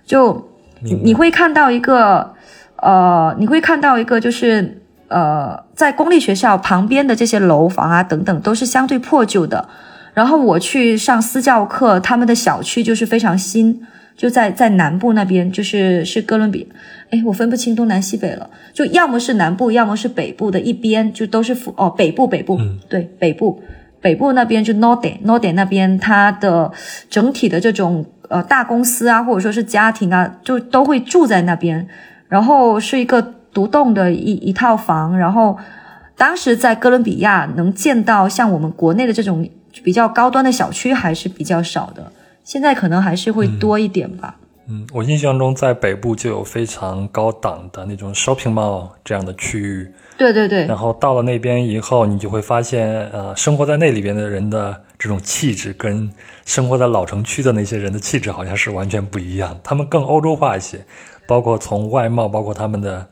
[0.10, 0.50] 就
[0.82, 2.34] 你会看到一个，
[2.78, 9.70] 呃，你会看到一个，就是呃，在公立学校旁边的这些楼房啊等等，都是相对破旧的。
[10.16, 13.86] 然后我去上私教课，他们的小区就是非常新，
[14.18, 16.68] 就在在南部那边，就是是哥伦比，
[17.12, 22.58] 哎，我分不清东南西北了，就要么是南部，要么是北部的一边，就都是哦北部北部，
[22.90, 23.62] 对北部。
[24.02, 26.72] 北部那边就 Norte Norte 那边，它的
[27.10, 31.88] 整体的这种呃大公司啊，或者说是家庭啊，就都会住在那边，
[32.30, 33.22] 然后是一个
[33.54, 35.58] 独栋的一一套房，然后
[36.16, 39.48] 当时在哥伦比亚能见到像我们国内的这种。
[39.84, 42.12] 比较高端的小区还是比较少的，
[42.44, 44.36] 现在可能还是会多一点吧。
[44.68, 49.90] 嗯，我印象中在北部就有非常高档的那种 shopping mall 这样的区域。
[50.18, 50.66] 对对对。
[50.66, 56.12] 然后到了那边以后，你就会发现，呃，生活在那里边的人的这种气质，跟
[56.46, 59.58] 生活在老城区的那些人的气质好像是完全不一样。
[59.64, 60.86] 他们更欧洲化一些，
[61.26, 63.08] 包括从外貌，包括他们的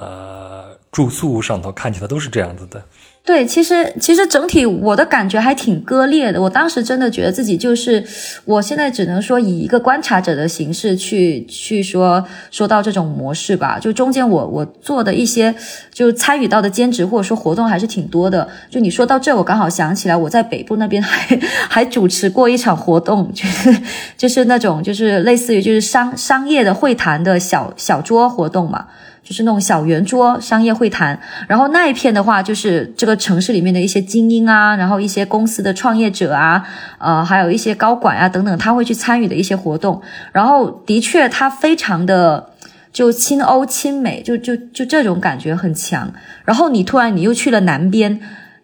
[0.00, 2.82] 呃住宿上头看起来都是这样子的。
[3.24, 6.40] 对，其实其实整体我的感觉还挺割裂的。
[6.40, 8.02] 我当时真的觉得自己就是，
[8.46, 13.78] 我现在只能说以一个观察者的形式去去说说到这种模式吧。
[13.78, 15.54] 就中间我我做的一些
[15.92, 18.48] 就参与到的兼职或者说活动还是挺多的。
[18.70, 21.38] 就你说到这，我刚好想起来，我在北部那边还
[21.68, 23.82] 还主持过一场活动，就是
[24.16, 28.86] 就是那种就是类似于就是商商业的会谈的小小桌活动嘛。
[29.28, 36.64] 就是那种小圆桌商业会谈，然后那一片的话，就是这个城市里面的一些精英啊，然后一些公司的创业者啊，
[36.96, 40.00] 呃，还有一些高管啊等等，他会去参与的一些活动。
[40.32, 42.52] 然后的确，他非常的
[42.90, 46.10] 就亲欧亲美，就就就这种感觉很强。
[46.46, 48.18] 然后你突然你又去了南边，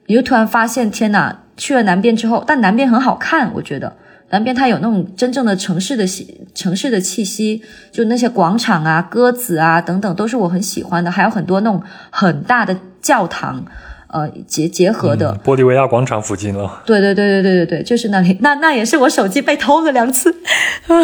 [0.06, 3.94] 你就突然发现，天呐，去了南边之后，但南边很好看，我觉得。
[4.34, 7.62] 南边它有那种真正的城市的气，城市的气息，
[7.92, 11.08] 就那些广场啊、鸽子啊等等，都是我很喜欢的。
[11.08, 11.80] 还有很多那种
[12.10, 13.64] 很大的教堂，
[14.08, 15.38] 呃，结结合的。
[15.44, 16.82] 玻利维亚广场附近了。
[16.84, 18.36] 对对对对对对对，就是那里。
[18.42, 20.32] 那那也是我手机被偷了两次。
[20.88, 20.96] 啊。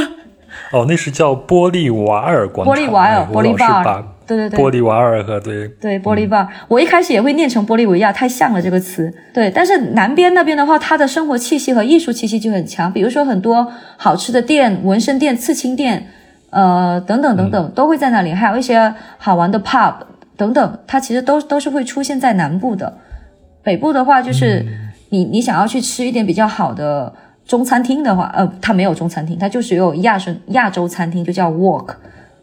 [0.72, 2.74] 哦，那是叫玻利瓦尔广场。
[2.74, 4.05] 玻利瓦尔，玻利瓦尔。
[4.37, 9.12] 对对对，玻利瓦尔和对对玻利瓦尔，我一开始也会念成玻利维亚，太像了这个词。
[9.35, 13.66] 对，但是南边那边的话，它的生活气息和艺术气息就很强，比如说很多
[13.97, 16.07] 好吃的店、纹身店、刺青店，
[16.51, 18.33] 呃，等等等等，都会在那里。
[18.33, 19.95] 还有一些好玩的 pub
[20.37, 22.99] 等等，它其实都都是会出现在南部的。
[23.64, 24.64] 北部的话，就是
[25.09, 27.12] 你你想要去吃一点比较好的
[27.45, 31.95] 中餐厅的话，呃，它没有中餐厅，它就只有亚洲亚洲餐厅，就叫 Walk。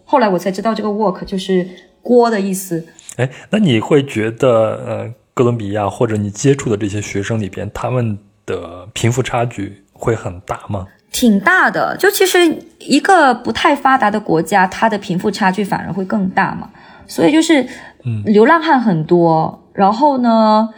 [0.10, 1.68] 后来我才知道，这个 work 就是
[2.02, 2.88] 锅的意思。
[3.18, 4.48] 哎，那你会觉得，
[4.88, 10.88] 呃，哥伦比亚或者你接触的这些学生里边，他们的贫富差距会很大吗？
[11.12, 12.38] 挺大的，就其实
[12.80, 16.70] 一个不太发达的国家，它的贫富差距反而会更大嘛。
[17.06, 17.68] 所以就是，
[18.06, 20.70] 嗯，流浪汉很多，然后呢，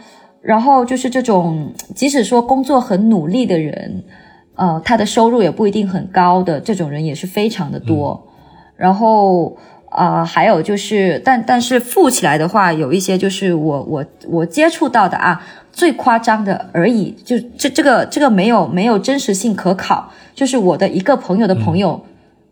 [0.42, 4.02] 然后就是这种，即使说工作很努力的人，
[4.56, 8.26] 呃，他的收入也不一定很高的这种人也是非常的多。
[8.80, 9.54] 然后
[9.90, 22.06] 啊，还有就是，但但是富起来的话，有一些就是我我我接触到的啊，最夸张的而已，就这这个这个没有没有真实性可考，就是我的一个朋友的朋友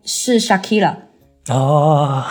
[0.05, 0.97] 是 Shakira
[1.49, 2.27] 啊，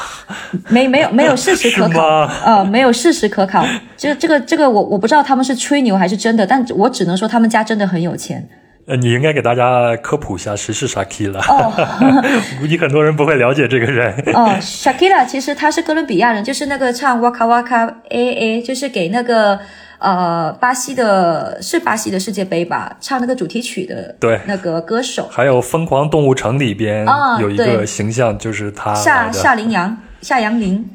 [0.70, 2.04] 没没有没有事实可考，
[2.46, 3.66] 呃，没有事实可考，
[3.98, 8.48] 就这个这个我我不知道他们是吹牛还是真的，但我只能说他们家真的很有钱。
[8.88, 11.40] 呃，你应该给大家科普一下谁是 Shakira。
[11.40, 11.74] 哦，
[12.58, 14.14] 估计很多人不会了解这个人。
[14.34, 19.60] 哦，Shakira 其实他是哥伦比亚人，就是那个唱 Waka Waka A A，就是给那个
[20.00, 24.16] 呃巴西的，是巴西的世界杯吧，唱那个主题曲的。
[24.22, 25.28] 对，那个歌手。
[25.30, 27.06] 还有《疯狂动物城》里边
[27.42, 28.96] 有一个形象，就是他。
[28.96, 30.90] 夏夏羚羊，夏羊羚。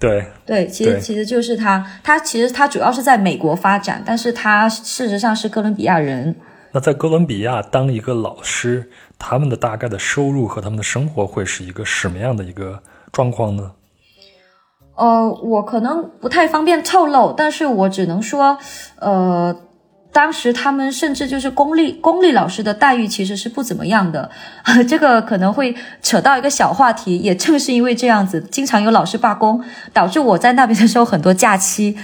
[0.00, 6.34] 对对，其实其实就是他，他其实他主要是在美国发展，但是他事实上是哥伦比亚人。
[6.74, 13.70] 那在哥伦比亚当一个老师，他们的大概的收入和他们的生活会是一个什么样的一个状况呢？
[14.96, 18.58] 呃，我可能不太方便透露，但是我只能说，
[18.98, 19.54] 呃，
[20.12, 24.28] 当时他们甚至就是公立公立老师的待遇其实是不怎么样的，
[24.88, 27.18] 这个可能会扯到一个小话题。
[27.18, 29.62] 也正是因为这样子，经常有老师罢工，
[29.92, 31.96] 导致我在那边的时候很多假期。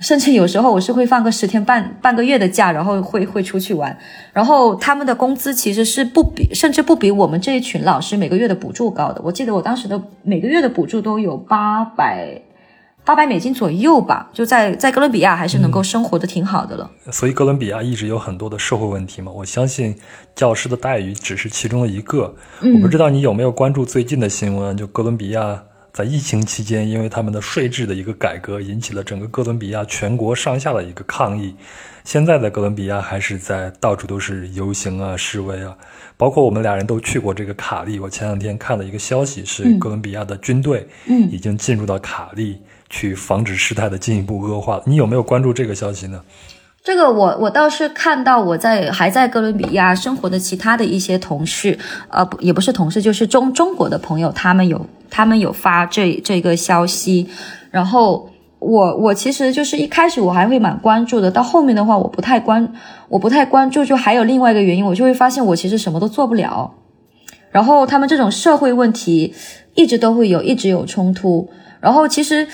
[0.00, 3.96] 甚至有时候我是会放个十天半半个月的假，然后会会出去玩。
[4.32, 9.20] 然后他们的工资其实是不比，甚至不比我们这一群老师每个月的补助高的。
[9.22, 12.40] 我记得我当时的每个月的补助都有八百
[13.04, 16.90] 八百美金左右吧，就在在哥伦比亚还是能够生活的挺好的了。
[17.12, 19.30] 所以哥伦比亚一直有很多的社会问题嘛。
[19.30, 19.94] 我相信
[20.34, 22.34] 教师的待遇只是其中的一个。
[22.62, 25.62] 我不知道你有没有关注最近的新闻，就哥伦比亚。
[25.92, 31.54] 在疫情期间，因为他们的税制的一个改革，引起了整个哥伦比亚全国上下的一个抗议。
[32.04, 35.76] 现在的哥伦比亚还是在到处都是游行啊、示威啊，
[36.16, 37.98] 包括我们俩人都去过这个卡利。
[37.98, 40.86] 我前两天看了一个消息，是哥伦比亚的军队
[41.30, 44.80] 已经进入到卡利，去防止事态的进一步恶化。
[44.86, 46.22] 你有没有关注这个消息呢？
[46.90, 51.78] 这个我我倒是看到我在还在哥伦比亚生活的其他的一些同事，
[52.08, 57.28] 呃，也不是同事，就是中中国的朋友，他们有他们有发这这个消息，
[57.70, 58.28] 然后
[58.58, 62.72] 我我其实就是一开始我还会蛮关注的，到后面的话我不太关
[63.08, 66.74] 我不太关注，就还有另外一个原因，我就会发现我其实什么都做不了，
[67.52, 69.32] 然后他们这种社会问题
[69.76, 71.48] 一直都会有，一直有冲突，
[71.80, 72.48] 然后其实。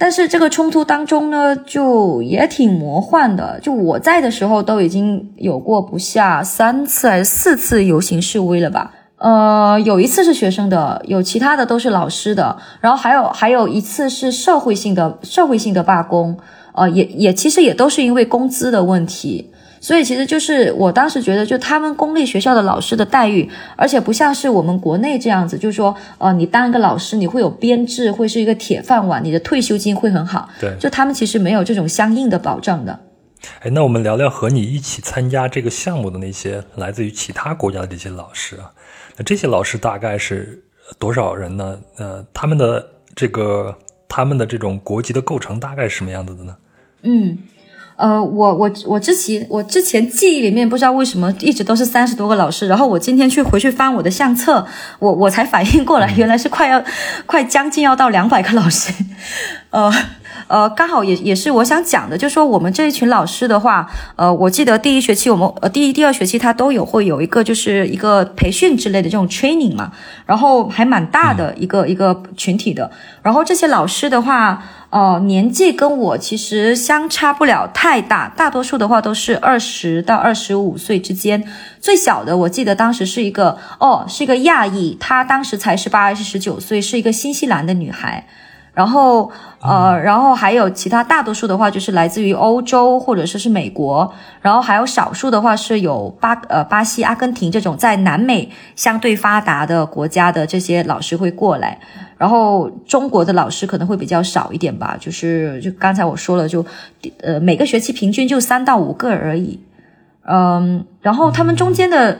[0.00, 3.60] 但是这个冲突当中呢，就也挺魔幻的。
[3.60, 8.92] 就我在的时候，都已经有过不下三次还是四次游行示威了吧？
[9.18, 16.38] 呃，有一次是学生的，有其他的都是老师的，然后还有还有一次是社会性的社会性的罢工。
[16.72, 19.50] 呃，也也其实也都是因为工资的问题。
[19.80, 30.50] 所以其实就是我当时觉得，就他们公立学校的老师的待遇，而且不像是我们国内这样子，就是说，呃，你当一个老师，你会有编制，会是一个铁饭碗，你的退休金会很好。
[30.60, 33.00] 对，就他们其实没有这种相应的保障的。
[33.60, 38.70] 哎，那我们聊聊和你一起参加这个项目的那些来自于其他国家的这些老师啊，
[39.16, 40.62] 那这些老师大概是
[40.98, 41.78] 多少人呢？
[41.96, 43.74] 呃，他们的这个
[44.06, 46.54] 他们的这种国籍的构成大概是什么样子的呢？
[47.00, 47.38] 嗯。
[48.00, 54.66] 呃，我我我之前我之前记忆里面不知道为什么一直都是三十多个老师，然后我今天去回去翻我的相册，
[54.98, 56.82] 我我才反应过来，原来是快要
[57.26, 58.92] 快将近要到两百个老师，
[59.70, 59.92] 呃。
[60.50, 69.92] 呃，刚好也也是我想讲的，就是说我们这一群老师的话，呃，我记得第一学期我们呃第一第二学期他都有会有一个就是一个培训之类的这种 training 嘛，
[70.26, 72.90] 然后还蛮大的一个一个群体的，
[73.22, 81.44] 然后这些老师的话，呃，年纪跟我其实相差不了太大，大多数的话都是二十到二十五岁之间，
[81.80, 88.26] 最小的我记得当时是一个哦是一个亚裔，她当时才十八还是十九岁，是一个新西兰的女孩。
[88.80, 94.10] 然后，呃，然后还有其他，大多数的话就是来自于欧洲或者说是美国，
[94.40, 101.78] 然后还有少数的话是有巴呃巴西、阿根廷这种在南美相对发达的国家的这些老师会过来，
[102.16, 106.64] 然后中国的老师可能会比较少一点吧，就是就刚才我说了，就
[107.20, 109.60] 呃每个学期平均就三到五个而已，
[110.26, 112.18] 嗯，然后他们中间的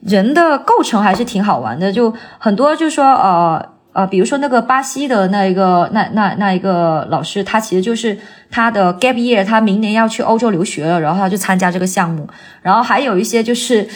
[0.00, 3.71] 人的构成还是挺好玩的，就很多就是说呃。
[3.92, 8.18] 呃，比如说那个巴西的那一个那那那一个老师，他其实就是
[8.50, 12.26] 他的 gap year，他明年要去欧洲留学了，然后他就参加这个项目。
[12.62, 13.86] 然后还有一些就是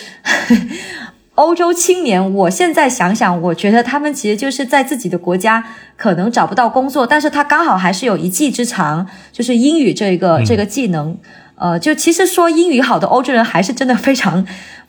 [1.34, 5.64] 欧洲青年，我现在想想，我觉得他们其实就是在自己的国家
[5.96, 11.16] 可能找不到工作，但是他刚好还是有一技之长，就是英语这个这个技能。
[11.58, 14.46] 呃，就其实说英语好的欧洲人还是真的非常。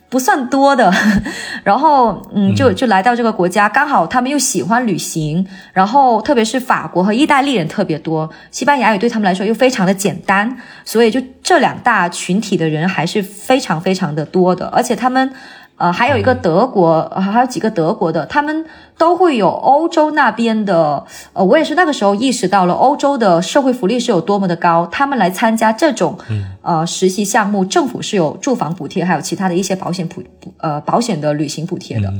[0.08, 0.92] 不算多的，
[1.64, 15.32] 然后嗯，就就来到这个国家，刚好他们又喜欢旅行，然后特别是法国和意大利人特别多，西班牙语对他们来说又非常的简单，所以就这两大群体的人还是非常非常的多的，而且他们。
[15.78, 18.66] 呃，还有一个德国，还有几个德国的，他们
[18.98, 21.04] 都会有欧洲那边的。
[21.32, 24.88] 呃，我也是那个时候意识到了欧洲的社会福利是有多么的高。
[24.90, 26.18] 他们来参加这种
[26.62, 30.20] 呃实习项目，政府是有住房补贴，还有其他的一些保险补
[30.56, 32.12] 呃保险的旅行补贴的。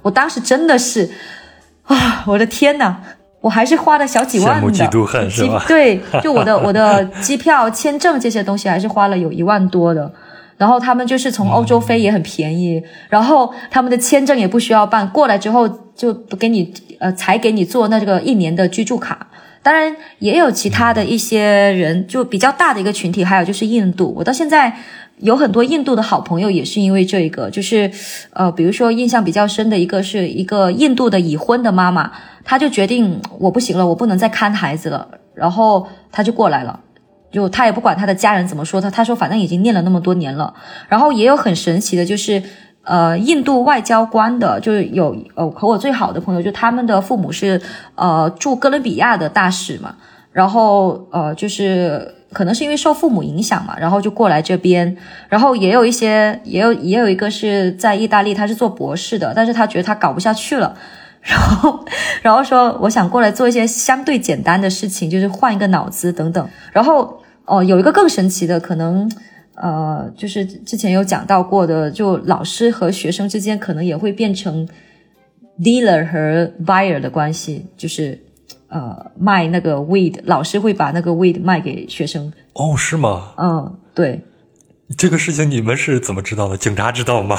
[0.00, 1.10] 我当时真的是
[1.84, 2.96] 啊，我的天呐，
[3.42, 4.70] 我还是花了小几万的，
[5.68, 10.10] 对，就我的我的机票、签证这些东西，还是花了有一万多的。
[10.62, 19.26] 然后他们就是从欧洲飞也很便宜，然后他们的签证也不需要办，过来之后就不给你呃才给你做那这个一年的居住卡。
[19.60, 21.42] 当然也有其他的一些
[21.72, 24.14] 人，就比较大的一个群体，还有就是印度。
[24.16, 24.72] 我到现在
[25.18, 27.90] 有很多印度的好朋友，也是因为这一个，就是
[28.32, 32.12] 呃，比如说印象比较深的一个是一个印度的已婚的妈妈，
[32.44, 36.78] 她就决定我不行了，我不能再看孩子了，然后她就过来了。
[37.32, 40.54] 就他也不管他的家人怎么说他，他说反正已经念了那么多年了。
[40.88, 42.42] 然后也有很神奇的，就是
[42.84, 47.62] 呃，印度外交官的，就是有呃和我最好的朋友，就他们的父母是
[47.94, 49.94] 呃驻哥伦比亚的大使嘛。
[50.32, 54.96] 然后呃就是可能是因为受父母影响嘛，然后就过来这边。
[55.28, 60.74] 然后也有一些，也有也有一个是在意大利，他是做博士的，但是他觉得他搞不下去了，
[61.20, 61.84] 然后
[62.20, 67.21] 然后说我想过来做一些相对简单的事情，就是换一个脑子等等，然后。
[67.52, 69.06] 哦，有一个更神奇的，可能，
[69.56, 74.66] 呃，就是之前有讲到过的，就老师和学生之间可能也会变成
[75.60, 78.18] dealer 和 buyer 的关系，就是
[78.68, 82.32] 呃卖那个 weed，老师会把那个 weed 卖给学生。
[82.54, 83.34] 哦，是吗？
[83.36, 84.22] 嗯，对。
[84.96, 86.56] 这个事情你们是怎么知道的？
[86.56, 87.36] 警察知道吗？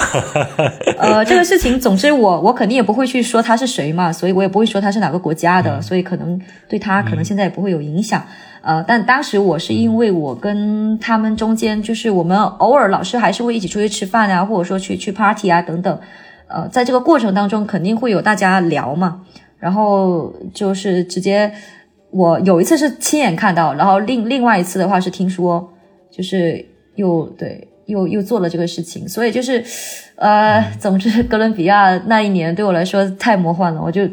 [0.97, 6.39] 呃，这个事情，总之我我肯定也不会去说他是谁嘛，所以我也不会说他是哪个国家的，所以可能
[6.69, 8.23] 对他可能现在也不会有影响。
[8.65, 15.99] 呃，但当时我是因为我跟他们中间，就是我们偶尔老师还是会一起出去吃饭啊，或者说去去 party 啊等等。
[16.47, 19.21] 呃，在这个过程当中，肯定会有大家聊嘛。
[19.59, 21.51] 然后就是直接，
[22.11, 25.73] 我有一次是亲眼看到，然后另另外一次的话是听说，
[26.09, 29.05] 就是又对又又做了这个事情。
[29.05, 29.61] 所以就是，
[30.15, 34.07] 呃，总之哥伦比亚那一年对我来说太魔幻了，我就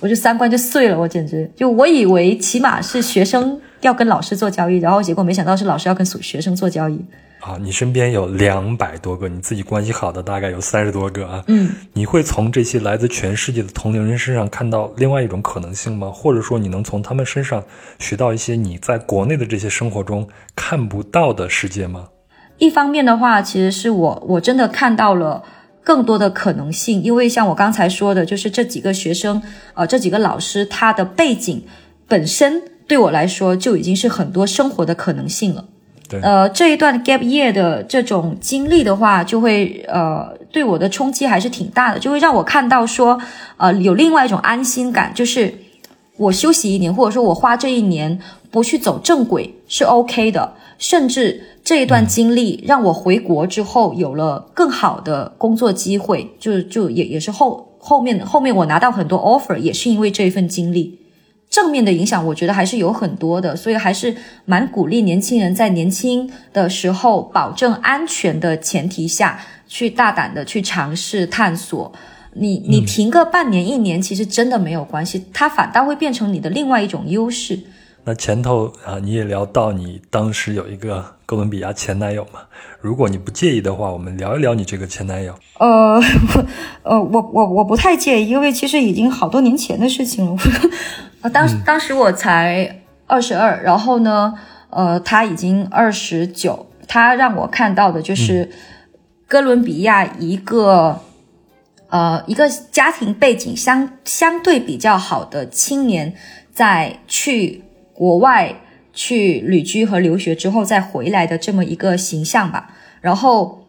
[0.00, 3.60] 我就三观就碎了，我简直就我以为起码是学生。
[3.86, 7.04] 要跟老师做交易，然后结果没想到是老师要跟学生做交易。
[7.40, 11.44] 啊，你身边有两百多个，你自己关系好的大概有三十多个啊。
[11.48, 16.10] 嗯，你会从这些来自全世界的同龄人身上看到另外一种可能性吗？
[16.10, 17.62] 或者说，你能从他们身上
[17.98, 20.26] 学到一些你在国内的这些生活中
[20.56, 22.08] 看不到的世界吗？
[22.56, 25.42] 一方面的话，其实是我我真的看到了
[25.82, 29.42] 更多的可能性，因为像我刚才说的，就是这几个学生，
[29.74, 31.66] 呃，这几个老师他的背景
[32.08, 35.64] 本身对我来说就已经是很多生活的可能性了。
[36.08, 43.18] 对，呃，这一段 gap year 的这种经历的话，就会呃对我的冲击还是挺大的，就会让我看到说，
[43.56, 45.54] 呃，有另外一种安心感，就是
[46.18, 48.18] 我休息一年，或者说我花这一年
[48.50, 60.98] 不去走正轨是 OK 的，甚至这一段经历让我回国之后有了更好的工作机会，就就也也是后后面后面我拿到很多 offer 也是因为这一份经历。
[61.54, 64.12] 正面的影响，我觉得还是有很多的，所以还是
[64.44, 69.38] 蛮鼓励年轻人在年轻的时候，保证安全的前提下
[69.68, 71.92] 去大胆的去尝试探索。
[72.32, 77.56] 你你停个半年一年，其实真的没有关系，它反倒会变成你的另外一种优势。
[78.06, 82.40] 那前头啊，你也聊到你当时有一个哥伦比亚前男友嘛？
[82.80, 85.32] 如果你不介意的话，我们聊一聊你这个前男友。
[85.60, 86.02] 呃，
[86.82, 90.36] 呃，我我我不太介意，因为其实已经好多年前的事情了。
[91.24, 94.34] 呃，当时当时我才二十二，然后呢，
[94.68, 96.66] 呃，他已经二十九。
[96.86, 98.50] 他让我看到的就是
[99.26, 101.00] 哥伦比亚一个
[101.88, 106.14] 呃一个家庭背景相相对比较好的青年，
[106.52, 107.64] 在去
[107.94, 108.56] 国外
[108.92, 112.74] 去旅居和留学之后再回来的这么一个形象吧。
[113.00, 113.63] 然后。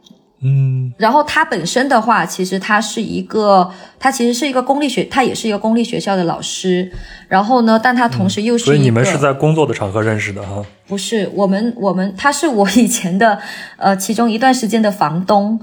[0.48, 3.68] 嗯，然后他本身的话，其实他是一个，
[3.98, 6.91] 他其实是一个公立学，他也是一个公立学校的老师。
[7.28, 10.64] 然后呢，但他同时又是所以你们是在工作的场合认识的哈？
[10.88, 13.39] 不是，我们我们他是我以前的
[13.78, 15.60] 呃其中一段时间的房东。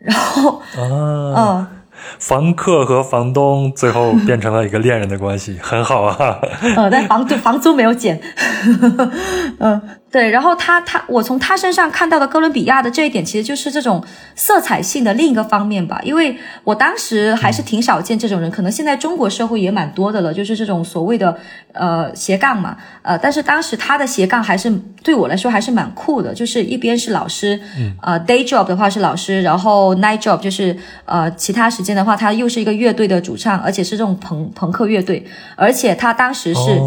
[0.00, 1.66] 然后啊，嗯，
[2.18, 6.38] 房客和房东最后变成了一个恋人的关系，很好啊。
[6.76, 8.20] 呃，但房租房租没有减。
[9.58, 9.80] 嗯。
[10.10, 14.02] 对，然后他他我从他身上看到的哥伦比亚的这一点，其实就是这种
[14.34, 16.00] 色彩性的另一个方面吧。
[16.02, 16.34] 因为
[16.64, 21.36] 我当时还是挺少见这种人，可能现在中国社会也蛮多的了，就是这种所谓的
[21.74, 27.60] 呃斜杠嘛，呃，但是当时他的斜杠还是对我来说还是蛮酷的，就是一边是老师，
[28.00, 35.22] 呃，day job 的话是老师，然后 night job 就是呃其他时间的话，他又是一个乐队的主唱，而且是这种朋朋克乐队，
[35.54, 36.80] 而且他当时是。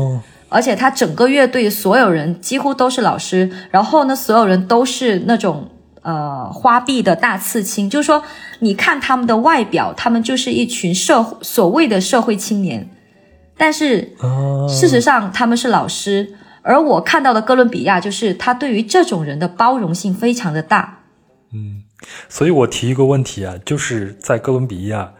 [0.51, 5.69] 而且他整个乐队所有人几乎都是老师，然后呢，所有人都是那种
[6.01, 8.21] 呃花臂的大刺青，就是说，
[8.59, 12.89] 你看他们的外表，他们就是一群社所谓的社会青年，
[13.55, 14.11] 但是
[14.67, 16.35] 事实上他们是老师。
[16.63, 21.05] 而我看到的哥伦比亚，就是他对于这种人的包容性非常的大。
[21.53, 21.83] 嗯，
[22.27, 25.13] 所以我提一个问题啊，就是在哥伦比亚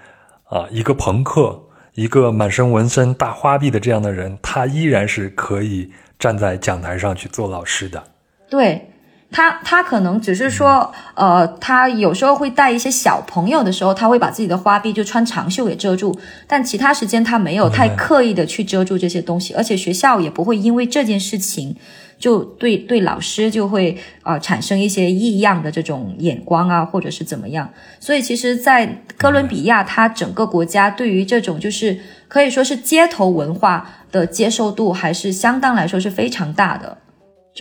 [0.49, 1.63] 啊，一个朋克。
[1.93, 8.03] 一个满身纹身、大花臂的这样的人，他依然是可以站在讲台上去做老师的。
[8.49, 8.90] 对
[9.31, 21.75] 他，他可能只是说，呃，他有时候会带一些小朋友的时候，他会把自己的花臂就穿长袖给遮住，但其他时间他没有太刻意的去遮住这些东西，而且学校也不会因为这件事情。
[22.19, 27.67] 就对对老师就会呃产生一些异样的这种眼光啊，或者是怎么样。
[27.99, 36.99] 所以其实，在哥伦比亚，它整个国家对于这种就是可以说是街头文化的接受度还是相当来说是非常大的。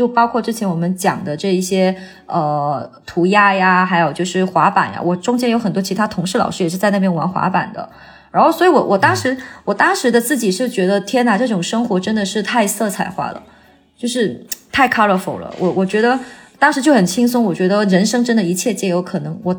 [0.01, 1.95] 就包括之前我们讲的这一些
[2.25, 7.87] 呃涂鸦呀，还有就是滑板呀，我中间有很多其他同事老师也是在那边玩滑板的。
[8.31, 9.37] 然后，所以我我当时
[9.67, 13.43] 我当时的自己是觉得，天哪，这种生活真的是太色彩化了。
[13.99, 16.19] 就是太 colorful 了，我我觉得
[16.59, 19.55] 当时就很轻松，我觉得人生真的一切皆有可能，我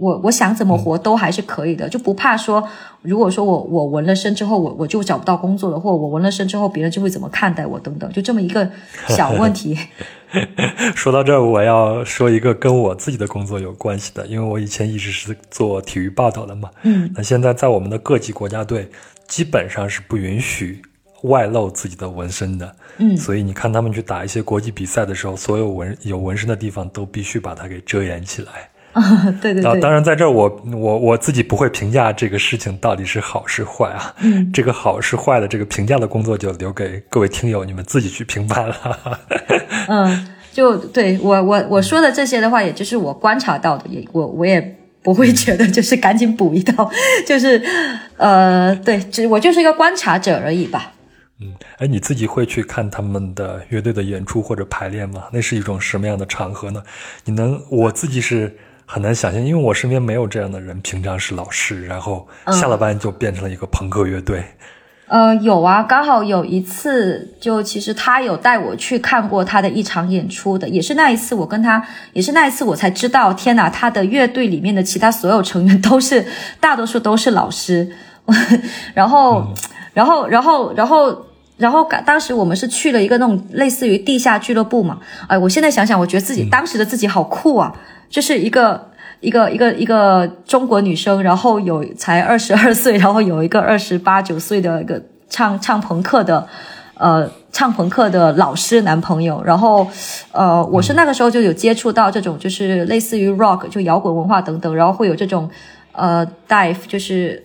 [0.00, 2.66] 我我想怎么活都还是可以的，就不怕说，
[3.02, 8.68] 如果说我我纹了身之后，我我就找不到工作了，或者我纹了身之后，别人就会怎么看待我等等，就这么一个
[9.08, 9.78] 小问题。
[10.96, 18.90] 说到这儿，我要说一个跟我自己的工作有关系的，因为我以前一直是做体育报道的嘛，嗯，那现在在我们的各级国家队，
[19.28, 20.82] 基本上是不允许。
[21.24, 28.69] 外露自己的纹身的，嗯，所以你看他们去打一些国际比赛的时候，所有纹有纹身的地方都必须把它给遮掩起来。
[28.94, 29.80] 啊，对对对。
[29.80, 34.14] 当然，在这儿我我我自己不会评价这个事情到底是好是坏啊。
[34.20, 38.98] 嗯， 这个好是坏的这个评价的工作就留给各位听友你们自己去评判了。
[39.88, 46.90] 嗯，就对我我我说的这些的话，也就是我观察到的，也我我也不会觉得就是赶紧补一刀，
[47.26, 47.62] 就是
[48.16, 50.92] 呃，对，只我就是一个观察者而已吧。
[51.40, 55.24] 嗯，哎，你自己会去看他们的乐队的演出或者排练吗？
[55.32, 56.82] 那是一种什么样的场合呢？
[57.24, 58.54] 你能，我自己是
[58.92, 60.80] 很难想象，因为我身边没有这样的人。
[60.80, 64.42] 平常是老师，然后下了班就变成了一个朋克乐队。
[65.06, 76.26] 呃，有啊，刚好有一次，就其实他有带我去看过他的一场演出的，也是那一次，我跟他，也是那一次，我才知道，天哪，他的乐队里面的其他所有成员都是，
[76.58, 77.92] 大多数都是老师，
[78.94, 79.54] 然后，
[79.94, 81.29] 然后，然后，然后。
[81.60, 84.98] 然后当时我们是去了一个那种类似于地下俱乐部嘛，
[85.28, 87.72] 哎，我现在想想，我觉得自己当时的自己好酷啊，
[88.08, 88.88] 就是一个
[89.20, 96.48] 一个一个一个中国女生，然后有才二十二岁，然后有一个二十八九岁的一个唱唱朋克的，
[96.94, 99.86] 呃，唱朋克的老师男朋友，然后
[100.32, 105.50] 呃，我是那个时候就有接触到这种就是类似于 rock 就摇滚文化等等，然后会有这种
[105.92, 107.44] 呃 dive 就是。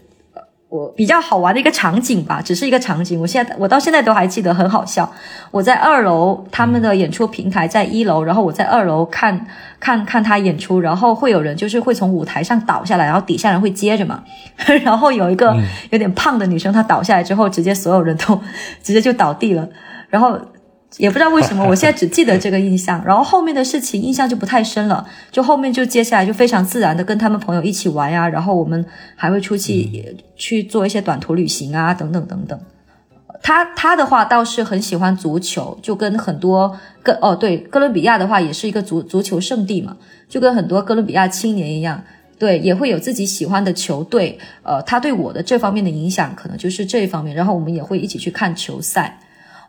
[0.68, 3.20] 我比较好玩的一个场景吧，只是一个场景。
[3.22, 5.09] 我现在我到现在都还记得，很好笑。
[5.51, 9.45] 我在二楼，他们的演出平台在一楼，然后我在二楼看
[9.80, 14.24] 看看他演出，然后会有人就是会从舞台上倒下来，然后底下人会接着嘛。
[14.84, 15.55] 然后有一个
[15.91, 18.41] 有点胖的女生，她倒下来之后，直接所有人都
[18.84, 19.68] 直接就倒地了，
[20.09, 20.39] 然后。
[20.97, 25.05] 也不知道为什么，我现在只记得这个印象，然后后面的事情印象就不太深了。
[25.29, 28.85] 就后面就接下来就非常自然的跟他们朋友一起玩呀，然后我们
[29.15, 32.59] 还会出去去做一些短途旅行啊，等等等等。
[33.43, 39.97] 他他的话倒是很喜欢足球，就跟很多哥哦对，哥伦比亚的话也是一个足足球圣地嘛，
[40.29, 42.01] 就跟很多哥伦比亚青年一样，
[42.39, 44.39] 对，也会有自己喜欢的球队。
[44.63, 49.19] 呃，他对我的这方面的影响可能就是这一方面，然后我们也会一起去看球赛。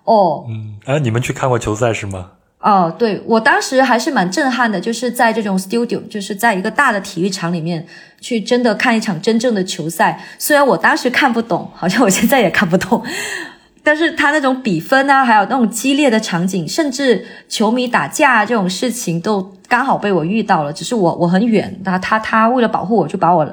[0.07, 2.31] 哦，嗯，哎，你们去看过球赛是吗？
[2.61, 7.87] 哦，对，我当时还是蛮震撼的，就是在这种 studio，就是在一个大的体育场里面
[8.21, 10.25] 去真的看一场真正的球赛。
[10.39, 13.05] 虽然我当时看不懂，好像我现在也看不懂，
[13.85, 20.73] 但是他那种比分啊，还有那种激烈的场景，甚至球迷打架这种事情，都刚好被我遇到了。
[20.73, 23.47] 只是我我很远，那他他为了保护我，就把我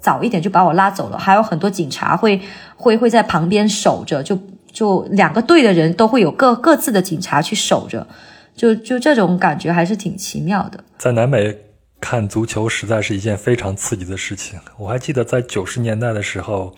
[0.00, 1.16] 早一点就把我拉走了。
[1.16, 2.38] 还有很多警察会
[2.76, 4.38] 会会在旁边守着，就。
[4.72, 8.06] 就两个队的人都会有各各自的警察去守着，
[8.54, 10.82] 就就这种感觉还是挺奇妙的。
[10.96, 11.56] 在南美
[12.00, 14.58] 看足球实在是一件非常刺激的事情。
[14.78, 16.74] 我还记得在九十年代的时候，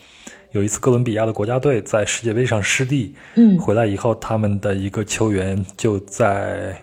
[0.53, 6.77] 有一次哥伦比亚的国家队在世界杯上失利，嗯，回来以后他们的一个球员就在，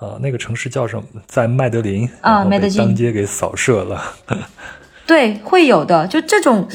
[0.00, 1.04] 呃，那个城市叫什么？
[1.26, 4.02] 在麦德林啊，麦德林当街给扫射了。
[5.06, 6.68] 对，会有的，就这种。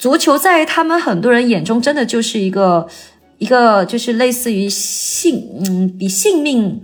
[0.00, 2.88] 足球在他们很多人眼中，真的就是一个
[3.36, 6.80] 一个，就是类似于性，嗯，比性命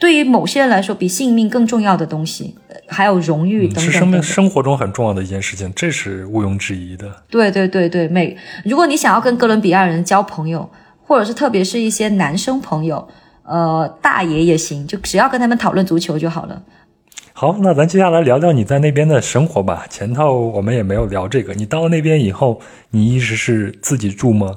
[0.00, 2.54] 对于某些人来说，比性命更重要的东西，
[2.88, 3.84] 还有荣誉等等。
[3.84, 7.14] 是生命生活中很重要的一件事情，这是毋庸置疑的。
[7.28, 8.34] 对对对对，每
[8.64, 10.66] 如果你想要跟哥伦比亚人交朋友，
[11.02, 13.06] 或者是特别是一些男生朋友，
[13.42, 16.62] 呃，大爷也行，就只要跟他们讨论足球就好了。
[17.36, 19.84] 好，那咱接下来聊聊你在那边的生活吧。
[19.90, 21.52] 前头我们也没有聊这个。
[21.52, 22.60] 你到了那边以后，
[22.90, 24.56] 你一直是自己住吗？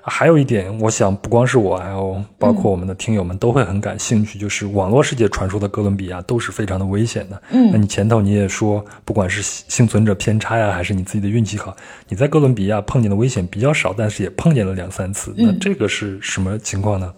[0.00, 7.42] 还有一点，我想不光是我，还有包括我们的听友们都会很感兴趣，就是网络世界传说的哥伦比亚都是非常的危险的。
[7.50, 11.76] 嗯，那你前头你也说，不管是幸存者偏差呀，还是你自己的运气好，
[12.08, 15.34] 你在哥伦比亚碰见的危险比较少，但是也碰见了两三次。
[15.36, 17.12] 那这个是什么情况呢？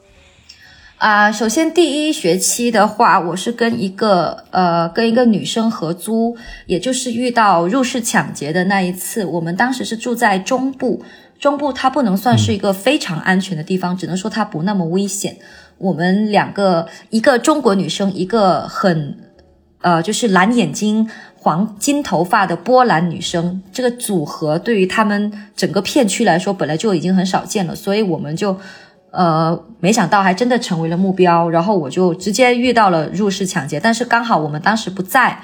[1.01, 6.37] 啊，首先第一学期的话，我是跟一个呃跟一个女生合租，
[6.67, 9.25] 也就是遇到入室抢劫的那一次。
[9.25, 11.03] 我们当时是住在中部，
[11.39, 15.39] 中部它不能算是一个非常安全的地方，只能说它不那么危险。
[15.79, 19.17] 我们两个，一个中国女生，一个很
[19.81, 28.59] 呃就是蓝眼睛、黄金头发的波兰女生，这个组合对于他们整个片区来说本来就已经很少见了，所以我们就。
[29.11, 35.41] 呃，没想到还真的成为了目标，然后我就直接遇到了入室抢劫，但是刚好我们当时不在，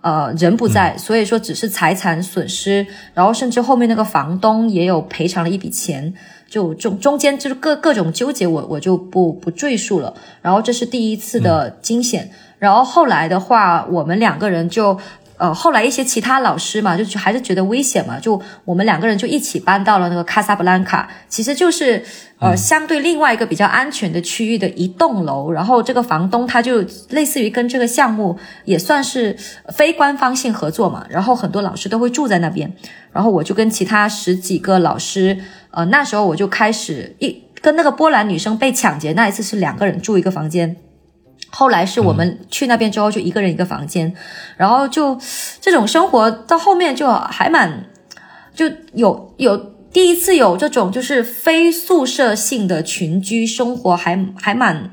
[0.00, 6.14] 呃，人不在，所以说只是财产损失，然后甚至后面那个房东也有赔偿了一笔钱，
[6.48, 10.14] 就中中间就是各各种纠结，我我就不不赘述了。
[10.40, 14.98] 然后这是第一次的惊险，然后后来的话，我们两个人就。
[15.40, 22.04] 呃，后来一些其他老师嘛，就还是觉得危险嘛，就我们两个人就一起搬到了那个卡萨布兰卡，其实就是
[22.38, 29.34] 呃相对另外一个比较安全的区域的一栋楼，然后这个房东他就类似于跟这个项目也算是
[29.72, 32.70] 非官方性合作嘛，然后很多老师都会住在那边，
[33.10, 35.38] 然后我就跟其他十几个老师，
[35.70, 40.76] 呃那时候我就开始一跟那个波兰女生被抢劫那一次是两个人住一个房间。
[41.50, 44.14] 后来是我们去那边之后，就一个人一个房间，
[44.56, 45.18] 然后就
[45.60, 47.86] 这种生活到后面就还蛮
[48.54, 49.56] 就有有
[49.92, 54.90] 第一次有这种就是非宿舍性的群居生活还，还蛮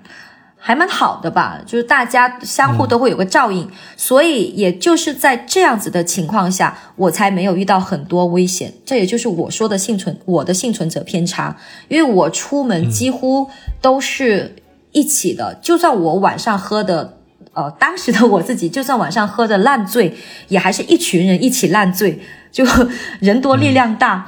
[0.59, 8.73] 还蛮好的吧，就是大家相互都会有个照应，所以也就是在这样子的情况下，我才没有遇到很多危险。
[8.83, 11.55] 这也就是我说的幸存，我的幸存者偏差，
[11.87, 13.47] 因为我出门几乎
[13.79, 14.55] 都是
[14.91, 17.15] 一起的，就算我晚上喝的。
[17.53, 20.13] 呃，当时的我自己，就算晚上喝的烂醉，
[20.47, 22.19] 也还是一群人一起烂醉，
[22.51, 22.63] 就
[23.19, 24.27] 人多力量大。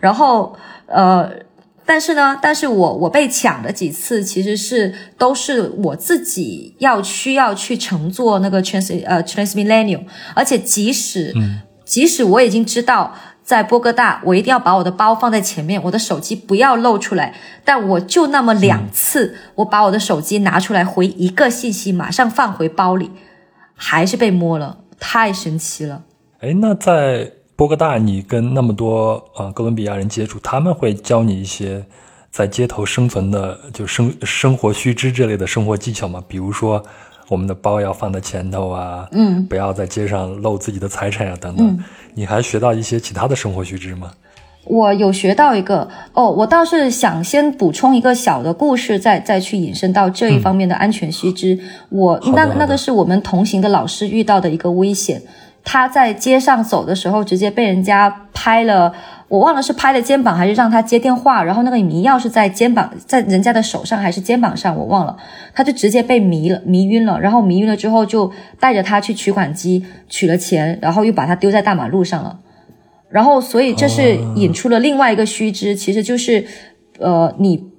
[0.00, 0.56] 然后，
[0.86, 1.30] 呃，
[1.84, 10.04] 但是呢，但是我我被抢的几次，其实是都是我自己要需要去乘坐那个 trans 呃 Transmillennium，
[10.34, 11.34] 而且即使
[11.84, 13.14] 即使我已经知道。
[13.50, 17.34] 在波哥大，我一定要把我的包放在前面，我的手机不要露出来。
[17.64, 23.10] 但我就那么两次，我把我的手机拿出来回一个信息，马上放回包里，
[23.74, 26.04] 还是被摸了，太神奇了。
[26.38, 31.84] 哎，那在波哥大，你跟那么多呃哥伦比亚人接触，他们会教你一些
[32.30, 36.22] 在街头生存的就生生活须知之类的生活技巧吗？
[36.28, 36.80] 比如说。
[37.30, 41.78] 我们的包要放在前头啊，嗯，不要在街上露自己的财产呀，等等。
[42.14, 44.10] 你还学到一些其他的生活须知吗？
[44.64, 51.58] 我有学到一个哦，我倒是想先补充一个小的故事，再再去引申到这一方面的安全须知。
[51.88, 55.22] 我那那个是我们同行的老师遇到的一个危险，
[55.64, 58.92] 他在街上走的时候，直接被人家拍了。
[59.28, 65.16] 我忘了是拍的肩膀还是让他接电话，然后那个迷药是在肩膀，在人家的手上还是肩膀上，我忘了，
[65.54, 72.40] 他就直接被迷了，迷晕了，然后迷晕了之后就带着他去取款机取了钱，然后又把他丢在大马路上了，
[73.08, 76.44] 然后所以这是引出了另外一个须知，其实就是，
[76.98, 77.70] 呃，你。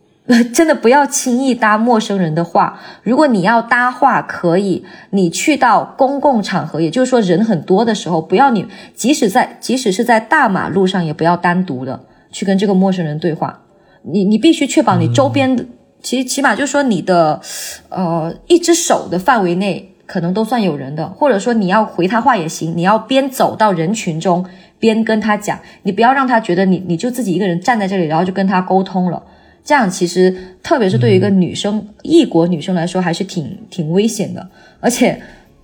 [0.54, 2.80] 真的不要轻易搭陌生人的话。
[3.04, 12.02] 如果你要搭话，可以，你去到公共场合，也就是说人很多的时候，不要你，即使在即使是在大马路上，也不要单独的
[12.32, 13.62] 去跟这个陌生人对话。
[14.04, 15.66] 你你必须确保你周边的，
[16.02, 17.40] 其实起码就是说你的，
[17.90, 24.46] 呃，一只手的范围内可能都算有人的，或者说你要回他话也行，你要边走到人群中
[24.80, 29.22] 边跟他讲，你不要让他觉得你你就自己一个人站在这里，然后就跟他沟通了。
[29.64, 34.46] 这样其实，特别是对于一个女生，异国女生来说，还是挺挺危险的。
[34.80, 35.22] 而且，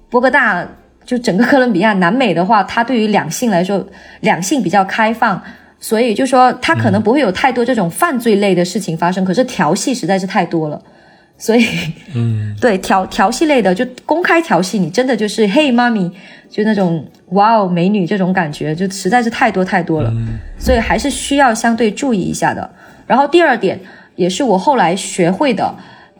[0.09, 0.67] 波哥大
[1.05, 3.85] 就整个哥伦比亚、南美的话，它对于两性来说，
[4.21, 5.41] 两性比较开放，
[5.79, 9.25] 所以就说它可能不会有太多这种犯罪类的事情发生。
[9.25, 10.79] 可是调戏实在是太多了，
[11.39, 11.65] 所以，
[12.13, 16.11] 嗯，对调调戏类的，就公开调戏你，真的就是嘿妈咪，
[16.49, 20.13] 就那种哇哦美女这种感觉，就实在是太多太多了。
[20.59, 22.69] 所以还是需要相对注意一下的。
[23.07, 23.79] 然后第二点
[24.15, 25.73] 也是我后来学会的，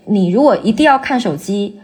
[0.06, 1.80] 你如果一定要看手机，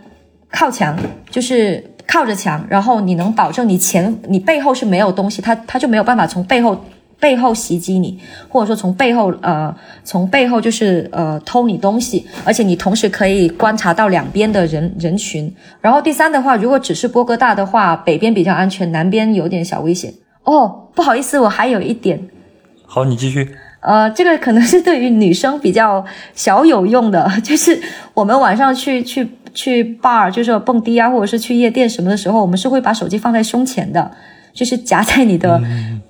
[0.50, 0.98] 靠墙
[1.30, 6.86] 就是靠着墙，然后你能保证你前你背后是没有东西，他他就没有办法从背后
[7.20, 9.74] 背后袭击你，或者说从背后呃
[10.04, 15.54] 从背后就是呃偷你东西，而且你同时可以观察到两边的人人群。
[15.80, 20.14] 然后第三的话，如果只是波哥大的话，北边比较安全，南边有点小危险。
[20.44, 22.20] 哦，不好意思，我还有一点。
[22.86, 23.56] 好，你继续。
[23.84, 26.04] 呃，这个可能是对于女生比较
[26.34, 27.80] 小有用的， 就是
[28.14, 34.12] 我们晚上去去去 bar，就是蹦迪啊，或者是去夜店什么的时候，我们是会把手机放在胸前的，
[34.54, 35.62] 就是夹在你的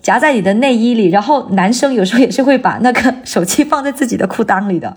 [0.01, 4.95] 夹在你的内衣里，然后男生有时候也是会把那个手机放在自己的裤裆里的。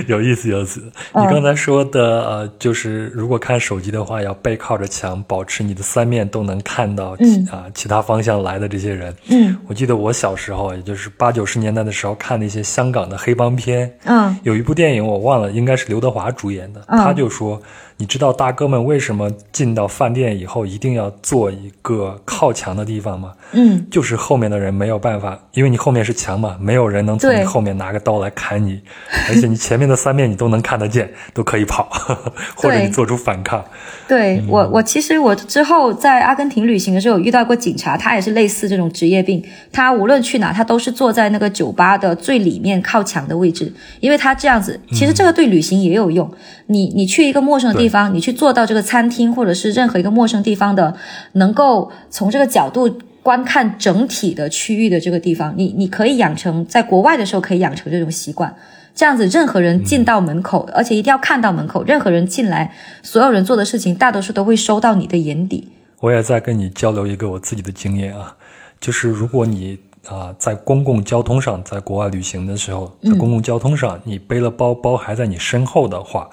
[0.06, 0.80] 有意思，有意思。
[1.14, 7.16] 你刚才说的，呃，就是如果看手机的话，要背靠着墙，保持你的三面都能看到，
[7.50, 9.14] 啊，其他方向来的这些人。
[9.30, 13.92] 嗯，我记得我小时候，也就是八九十年代的时候，看那些香港的黑帮片。
[14.04, 17.60] 嗯，有一部电影我忘了，应该是刘德华主演的，他就说。
[18.00, 23.32] 你知道大哥们为什么进到饭店以后一定要坐一个靠墙的地方吗？
[23.52, 28.80] 嗯，就是后面的人没有办法，因为你后面是墙嘛，没有人能从你后面拿个刀来砍你，
[29.28, 31.88] 而且你前面的三面你都能看得见，都可以跑，
[32.54, 33.64] 或者你做出反抗。
[34.06, 39.42] 对我，我其实我之后在阿根廷旅行的时候有遇到过警察，他也是类似这种职业病，
[39.72, 46.30] 他无论去哪，他都是坐在那个酒吧的最里面靠墙的位置，因为他这样子，其实这个对旅行也有用。
[46.70, 50.94] 你你去一个陌生的地方，你去坐到这个餐厅或者是任何一个陌生地方的，
[51.32, 58.54] 能够从这个角度观看整体的区域的这个地方，你你可以养成在国外的时候可以养成这种习惯。
[58.94, 65.68] 这样子，任何人进到门口，而且一定要看到门口，任何人进来，所有人做的事情，大多数都会收到你的眼底。
[66.00, 68.36] 我也在跟你交流一个我自己的经验啊，
[68.80, 69.78] 就是如果你。
[70.08, 76.30] 啊，在公共交通上，在国外旅行的时候，在公共交通上，你背了包包还在你身后的话，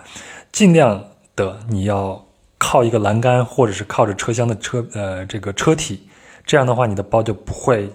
[0.49, 1.03] 尽量
[1.35, 2.23] 的你要
[2.57, 6.07] 靠一个栏杆，或者是靠着车厢的车呃这个车体，
[6.45, 7.89] 这样的话你的包就不会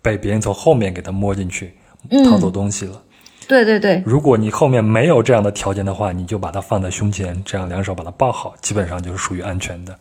[0.00, 1.74] 被别人从后面给他摸进去，
[2.10, 3.02] 嗯掏走东西了。
[3.46, 9.98] 对对对，如果你后面没有这样的条件的话，你就把它放在胸前，这样两手把它抱好，基本上就是属于安全的。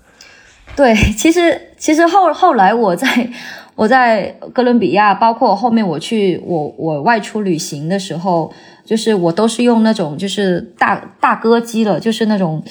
[0.75, 3.29] 对，其实其实后后来我在
[3.75, 8.51] 我在哥伦比亚，包括后面我去我我外出旅行的时候，
[8.87, 12.63] 就是我都是用那种就是大大哥机了，就是那种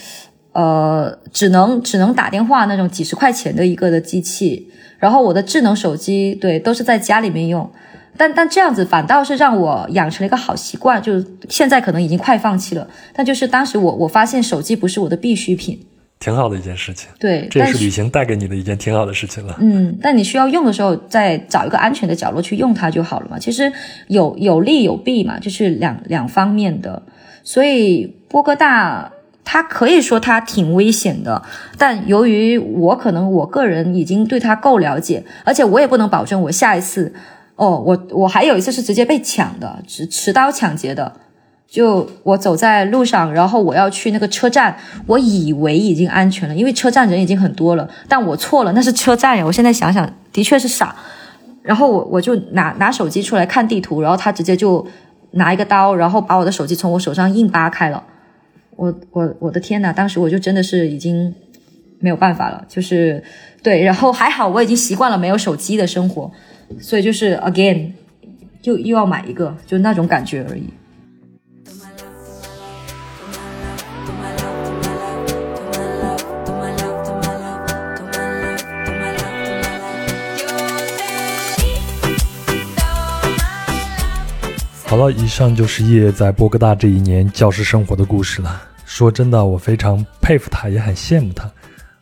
[0.53, 7.71] 呃只能只能打电话那种几十块钱的一个的机器，然后我的智能手机对都是在家里面用。
[8.17, 12.89] 但但这样子反倒是让我养成了一个好习惯，就是现在可能已经快放弃了。
[13.13, 15.79] 但就是当时我我发现手机不是我的必需品，
[16.19, 19.57] 挺好的一件事情，对，这也是旅行带给你的一件挺好的事情了。
[19.61, 23.39] 嗯，但你需要用的时候，再找一个安全的角落去用它就好了嘛。
[23.39, 23.71] 其实
[24.09, 27.03] 有有利有弊嘛，就是两两方面的。
[27.45, 29.13] 所以波哥大
[29.45, 31.43] 它可以说它挺危险的，
[31.79, 37.15] 但由于我可能我个人已经对它够了解，而且我也不能保证我下一次，
[37.55, 41.13] 哦，我我还有一次是直接被抢的，持持刀抢劫的。
[41.69, 49.45] 就我走在路上，然后我要去那个车站，我以为已经安全了，因为车站人已经很多了，但我错了，那是车站呀！
[49.45, 50.95] 我现在想想，的确是傻。
[51.63, 54.87] 然后我我就拿拿手机出来看地图，然后他直接就
[55.33, 58.03] 拿一个刀，然后把我的手机从我手上硬扒开了。
[58.77, 59.93] 我我我的天呐！
[59.93, 61.35] 当时我就真的是已经
[61.99, 63.23] 没有办法了，就是
[63.63, 66.31] 对，然后还好我已经习惯了没有手机的生活，
[66.79, 67.91] 所以就是 again
[68.63, 70.69] 就又要买一个，就那种感觉而已。
[84.89, 88.63] 好了，以上就是叶叶在波哥大这一年教师生活的故事了。
[88.85, 91.51] 说真的，我非常佩服他，也很羡慕他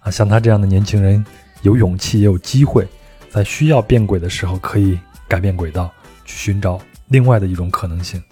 [0.01, 0.11] 啊！
[0.11, 1.25] 像他这样的年轻人，
[1.63, 2.87] 有勇气也有机会，
[3.31, 5.91] 在需要变轨的时候可以改变轨道，
[6.27, 6.79] 去寻找
[7.09, 8.23] 另外的一种可能性。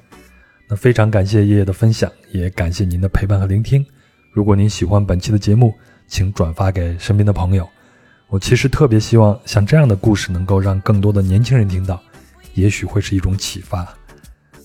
[0.69, 3.85] 那非常感谢叶叶的分享，也感谢您的陪伴和聆听。
[4.33, 5.73] 如果您喜欢本期的节目，
[6.07, 7.67] 请转发给身边的朋友。
[8.29, 11.99] 我其实特别希望像这样的故事能够让更多的年轻人听到，
[12.53, 13.89] 也许会是一种启发。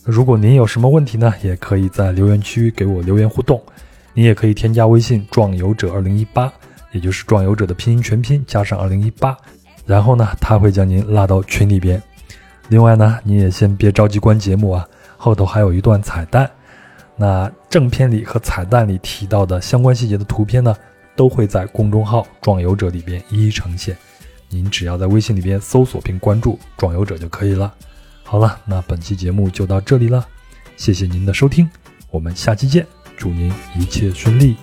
[0.08, 3.62] 如果您有什么问题呢，也可以在留言区给我留言互动。
[4.14, 6.50] 您也可以添加微信“壮游者二零一八”，
[6.94, 9.38] 也就是“壮游者”的拼音全拼加上二零一八，
[9.86, 12.02] 然后呢，他会将您拉到群里边。
[12.70, 14.88] 另外呢，你也先别着急关节目啊，
[15.18, 16.50] 后头还有一段彩蛋。
[17.18, 20.74] 那正片里和彩蛋里提到的相关细节的图片呢，
[21.18, 23.98] 都会在公众号“壮游者”里边一一呈现。
[24.48, 27.74] 您只要在微信里边搜索并关注“壮游者”就可以了。
[28.30, 30.28] 好了，那本期节目就到这里了，
[30.76, 31.66] 谢谢您的收听，
[32.12, 34.58] 我们下期见，祝您一切顺利。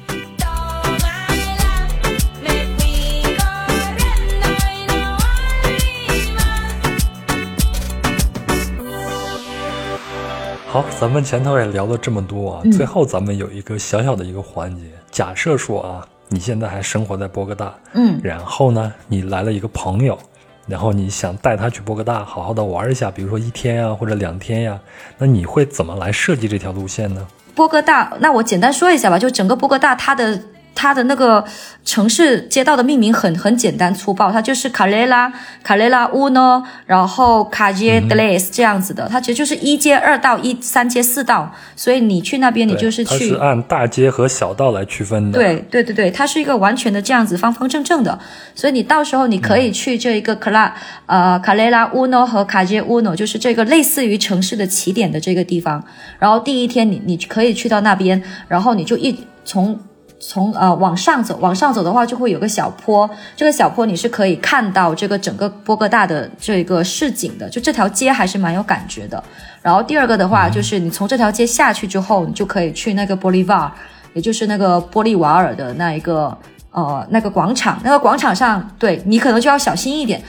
[10.67, 12.71] 好，咱们前头也聊了这么多啊，嗯。
[12.71, 18.21] 最后咱们有一个小小的一个环节，假设说啊，你现在还生活在波哥大，嗯。
[18.23, 20.19] 然后呢，你来了一个朋友，
[20.67, 24.79] 然后你想带他去波哥大好好的玩一下，比如说一天呀、或者两天呀，
[25.19, 27.27] 那你会怎么来设计这条路线呢？
[27.55, 30.43] 波哥大，那我简单说一下吧，就整个波哥大，它的
[30.75, 31.45] 它的那个
[31.85, 48.19] 城市街道的命名很很简单粗暴，它就是卡雷拉、卡雷拉乌诺，然后卡街德雷斯这样子的，它其实就是一街二道、一三街四道，所以你去那边你就是去它是按大街和小道来区分的。，对对对对，它是一个完全的这样子方方正正的，
[48.55, 50.75] 所以你到时候你可以去这一个卡拉、
[51.07, 55.85] 呃卡雷拉乌诺和卡杰乌诺，就是这个类似于城市的起点的这个地方。
[56.19, 59.79] 然后第一天你你可以去到那边，然后你就一从
[60.27, 69.23] 从呃往上走，往上走的话就会有个小坡，这个小坡你是可以看到这个整个波哥大的这个市景的，就这条街还是蛮有感觉的。
[69.61, 73.71] 然后第二个的话，就是你从这条街下去之后，你就可以去那个玻利瓦，
[74.15, 76.35] 也就是那个玻利瓦尔的那一个
[76.71, 77.79] 呃那个广场。
[77.85, 80.23] 那个广场上，对你可能就要小心一点，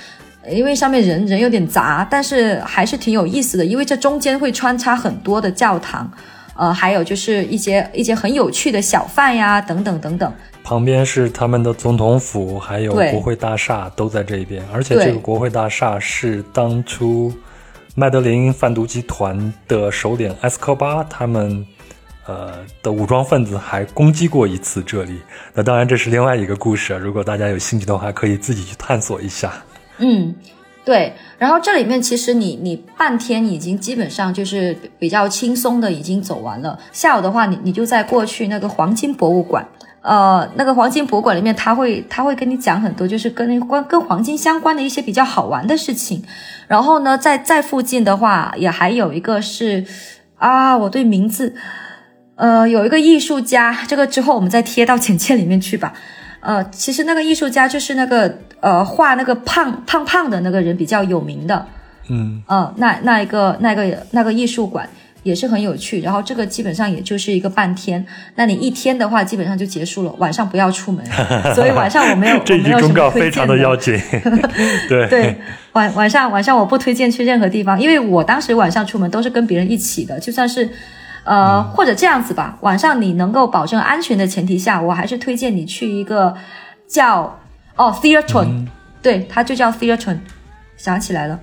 [0.50, 6.10] 因为上面人人有点杂，但是还是挺有意思的，因为这中间会穿插很多的教堂，
[6.56, 10.34] 呃，还有就是一些一些很有趣的小贩呀，等等等等。
[10.64, 17.32] 旁边是他们的总统府，还有国会大厦都在这边，而且这个国会大厦是当初
[17.93, 21.66] 麦德林贩毒集团的首领埃斯科巴他们。
[22.28, 25.20] 呃的武装分子还攻击过一次这里，
[25.53, 26.97] 那当然这是另外一个故事啊。
[26.97, 29.53] 如果大家有兴趣的话，可以自己去探索一下。
[29.99, 30.34] 嗯，
[30.86, 31.12] 对。
[31.38, 36.80] 然后这里面其实你你半天已经基本上就是比较轻松的已经走完了。
[36.94, 39.68] 下午的话，你你就再过去那个黄金博物馆。
[40.02, 46.24] 呃，那个黄金博物馆里面，他会他会跟你讲很多，就是跟那关跟黄金相关的一些比较好玩的事情。
[46.68, 49.84] 然后呢，在在附近的话，也还有一个是
[50.38, 51.56] 啊，我对名字，
[52.36, 55.94] 呃，有一个艺术家，这个之后我们再贴到简介里面去吧。
[56.42, 61.68] 呃，其实那个艺术家就是那个呃画那个胖胖胖的那个人比较有名的。
[62.09, 64.88] 嗯，呃，那那一个那个那个艺术馆
[65.24, 68.03] 也是很有趣，然后这个基本上也就是一个半天，
[68.36, 71.03] 那你一天的话基本上就结束了，晚上不要出门，
[71.55, 73.99] 所以晚上我没有 这句忠告非常的要紧，
[74.89, 75.36] 对对，
[75.74, 80.70] 晚晚上晚上我不推荐去任何地方，因为我当时晚上出门都是跟别人一起的，就算是
[81.24, 86.36] 呃或者这样子吧，晚上你能够保证安全的前提下，我还是推荐你去一个
[86.88, 87.39] 叫
[87.76, 88.68] 哦 Theatron，
[89.02, 90.20] 对，它就叫 Theatron，
[90.78, 91.40] 想起来了。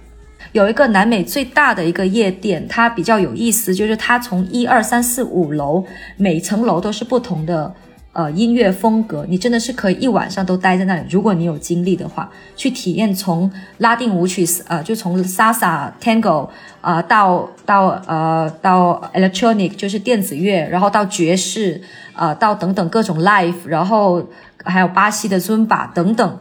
[0.53, 5.85] 有一个南美最大的一个夜店，它比较有意思，就是它从一二三四五楼，
[6.17, 7.75] 每层楼都是不同的
[8.13, 11.03] 呃音乐风格，你真的是可以一晚上都待在那里。
[11.09, 16.49] 如果你有精力的话，去体验从拉丁舞曲呃，就从 salsa tango
[16.81, 21.81] 啊到到呃到 electronic 就是电子乐，然后到爵士
[22.13, 24.23] 啊到等等各种 live，然后
[24.65, 26.39] 还有巴西的尊巴等等。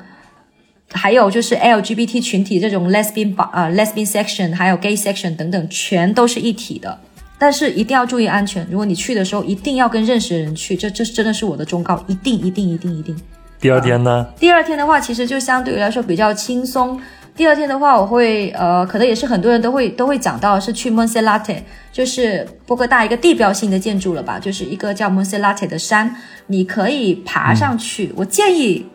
[0.93, 6.99] 还有就是 LGBT 群体这种 lesbian 呃 lesbian section，还有 gay section 等等，全都是一体的。
[7.41, 8.63] 但是一定要注意安全。
[8.69, 10.75] 如果你去的时候，一定要跟认识的人去。
[10.75, 13.17] 这这真的是我的忠告，一定一定一定一定。
[13.59, 14.27] 第二天呢？
[14.39, 17.01] 第二天的话，其实就相对于来说比较轻松。
[17.35, 26.15] 第二天的话，我会呃，可能也是很多人都会都会讲到是去 Monserrate，就是波哥大一个地标性的建筑了吧，就是一个叫 Monserrate 的山，
[26.45, 28.13] 你可以爬上去。
[28.15, 28.85] 我建议。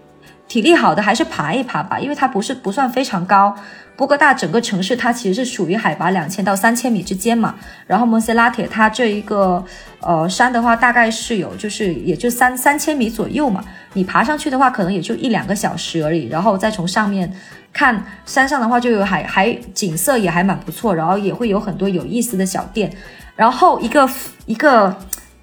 [0.49, 3.57] 体力好的还是爬一爬吧，因为它不是不算非常高。
[3.97, 7.55] 波哥大整个城市它其实是属于海拔两千到三千米之间嘛。
[7.87, 9.65] 然后蒙塞拉铁它这一个
[10.01, 13.65] 呃山的话，大概是有就是也就三三千米左右嘛。
[13.95, 16.29] 你爬上去的话，可能也就一两个小时而已。
[16.29, 17.33] 然后再从上面
[17.73, 22.93] 看山上的话，就有海还景色也还蛮不错，然后也会有很多有意思的小店。
[23.35, 24.09] 然后一个
[24.45, 24.95] 一个。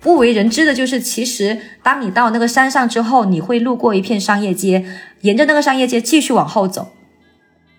[0.03, 4.85] 不为人知的就是，其实当你到那个山上之后，你会路过一片商业街，
[5.21, 6.91] 沿着那个商业街继续往后走，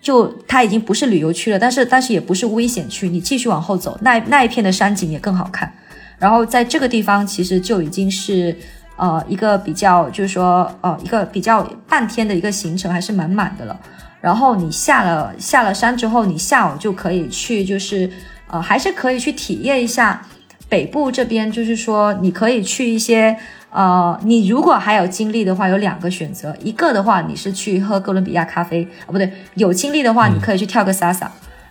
[0.01, 5.71] 就它已经不是旅游区了，但是但是也不是危险区，你继续往后走，那那一片的山景也更好看。
[6.17, 8.57] 然后在这个地方，其实就已经是
[8.95, 13.79] 呃一个比较，就是说呃一个比较半天的一个行程，还是满满的了。
[14.19, 18.09] 然后你下了下了山之后，你下午就可以去，就是
[18.47, 20.25] 呃还是可以去体验一下。
[20.67, 23.37] 北部这边就是说，你可以去一些，
[23.69, 26.55] 呃，你如果还有精力的话，有两个选择。
[26.61, 31.27] 一个的话，你是去喝哥伦比亚咖啡，啊，不对，有精力的话，你可以去跳个 salsa。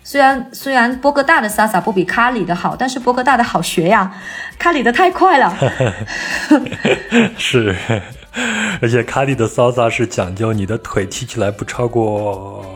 [0.06, 4.14] 虽然虽然波哥大的 salsa 不比卡里的好，但是波哥大的好学呀，
[4.58, 5.56] 卡里的太快了。
[7.38, 7.74] 是，
[8.82, 12.73] 而且卡里的 salsa 是讲究你的腿踢起来不超过。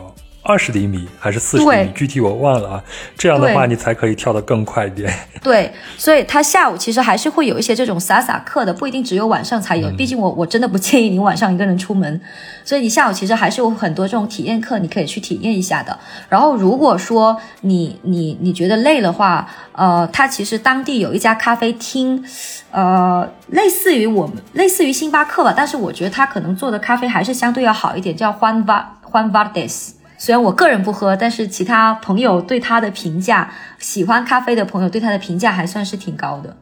[0.48, 2.82] 二十厘米还是四十厘米，具体我忘了啊。
[3.18, 5.12] 这样的话，你才可以跳得更快一点。
[5.44, 9.90] 对，所以他下午其实还是会有一些这种洒洒课的，不一定只有晚上才有。
[9.90, 12.18] 毕竟我我真的不建议你晚上一个人出门，
[12.64, 15.98] 所以你下午其实还是有很多这种体验课，你可以去体验一下的。
[16.30, 22.24] 然后如果说你你你觉得累的话，呃，他其实当地有一家咖啡厅，
[22.70, 29.97] 呃，类似于我们类似于星巴克吧，但是我觉得他可能做的咖啡还是相对要好一点，叫 Juan Juan Vardes。
[30.18, 36.54] 虽然我个人不喝，但是其他朋友对他的评价，喜欢咖啡的朋友对他的评价还算是挺高的。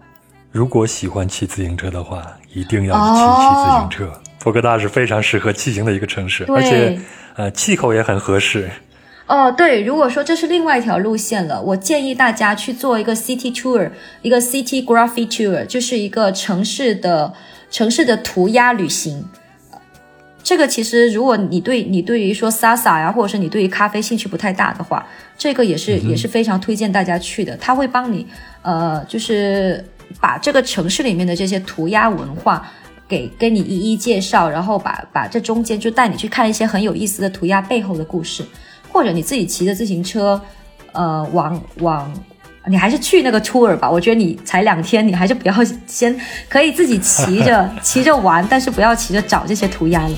[0.53, 4.21] 如果喜欢骑自行车的话，一定要骑骑自行车。
[4.39, 6.99] 佛哥大是非常适合骑行的一个城市，而且
[7.35, 8.71] 呃气候也很合适。
[9.27, 13.91] 哦，对，如果说这是另外一条路线了，我建议大家去做一个 city tour，
[14.23, 17.33] 一个 city graphy tour，就是一个城市的
[17.71, 19.25] 城市的涂鸦旅行。
[20.47, 25.05] 这个其实，如果你对你对于说 Sasa 呀，或者是你对于咖啡兴趣不太大的话，
[25.37, 27.57] 这个也是也是非常推荐大家去的。
[27.57, 28.25] 他会帮你，
[28.63, 29.85] 呃，就是
[30.21, 32.65] 把这个城市里面的这些涂鸦文化
[33.09, 38.45] 给跟你一一介绍，然后把把这中间就带你去看一些很有意思的涂鸦背后的故事，
[38.93, 40.41] 或者你自己骑着自行车，
[40.93, 42.15] 呃，往往。
[42.69, 45.55] 你还是去那个 tour 吧，我觉得你才两天，你还是不要
[45.87, 46.15] 先
[46.49, 50.15] 可以自己骑着骑着玩，但是不要骑着找这些涂鸦了。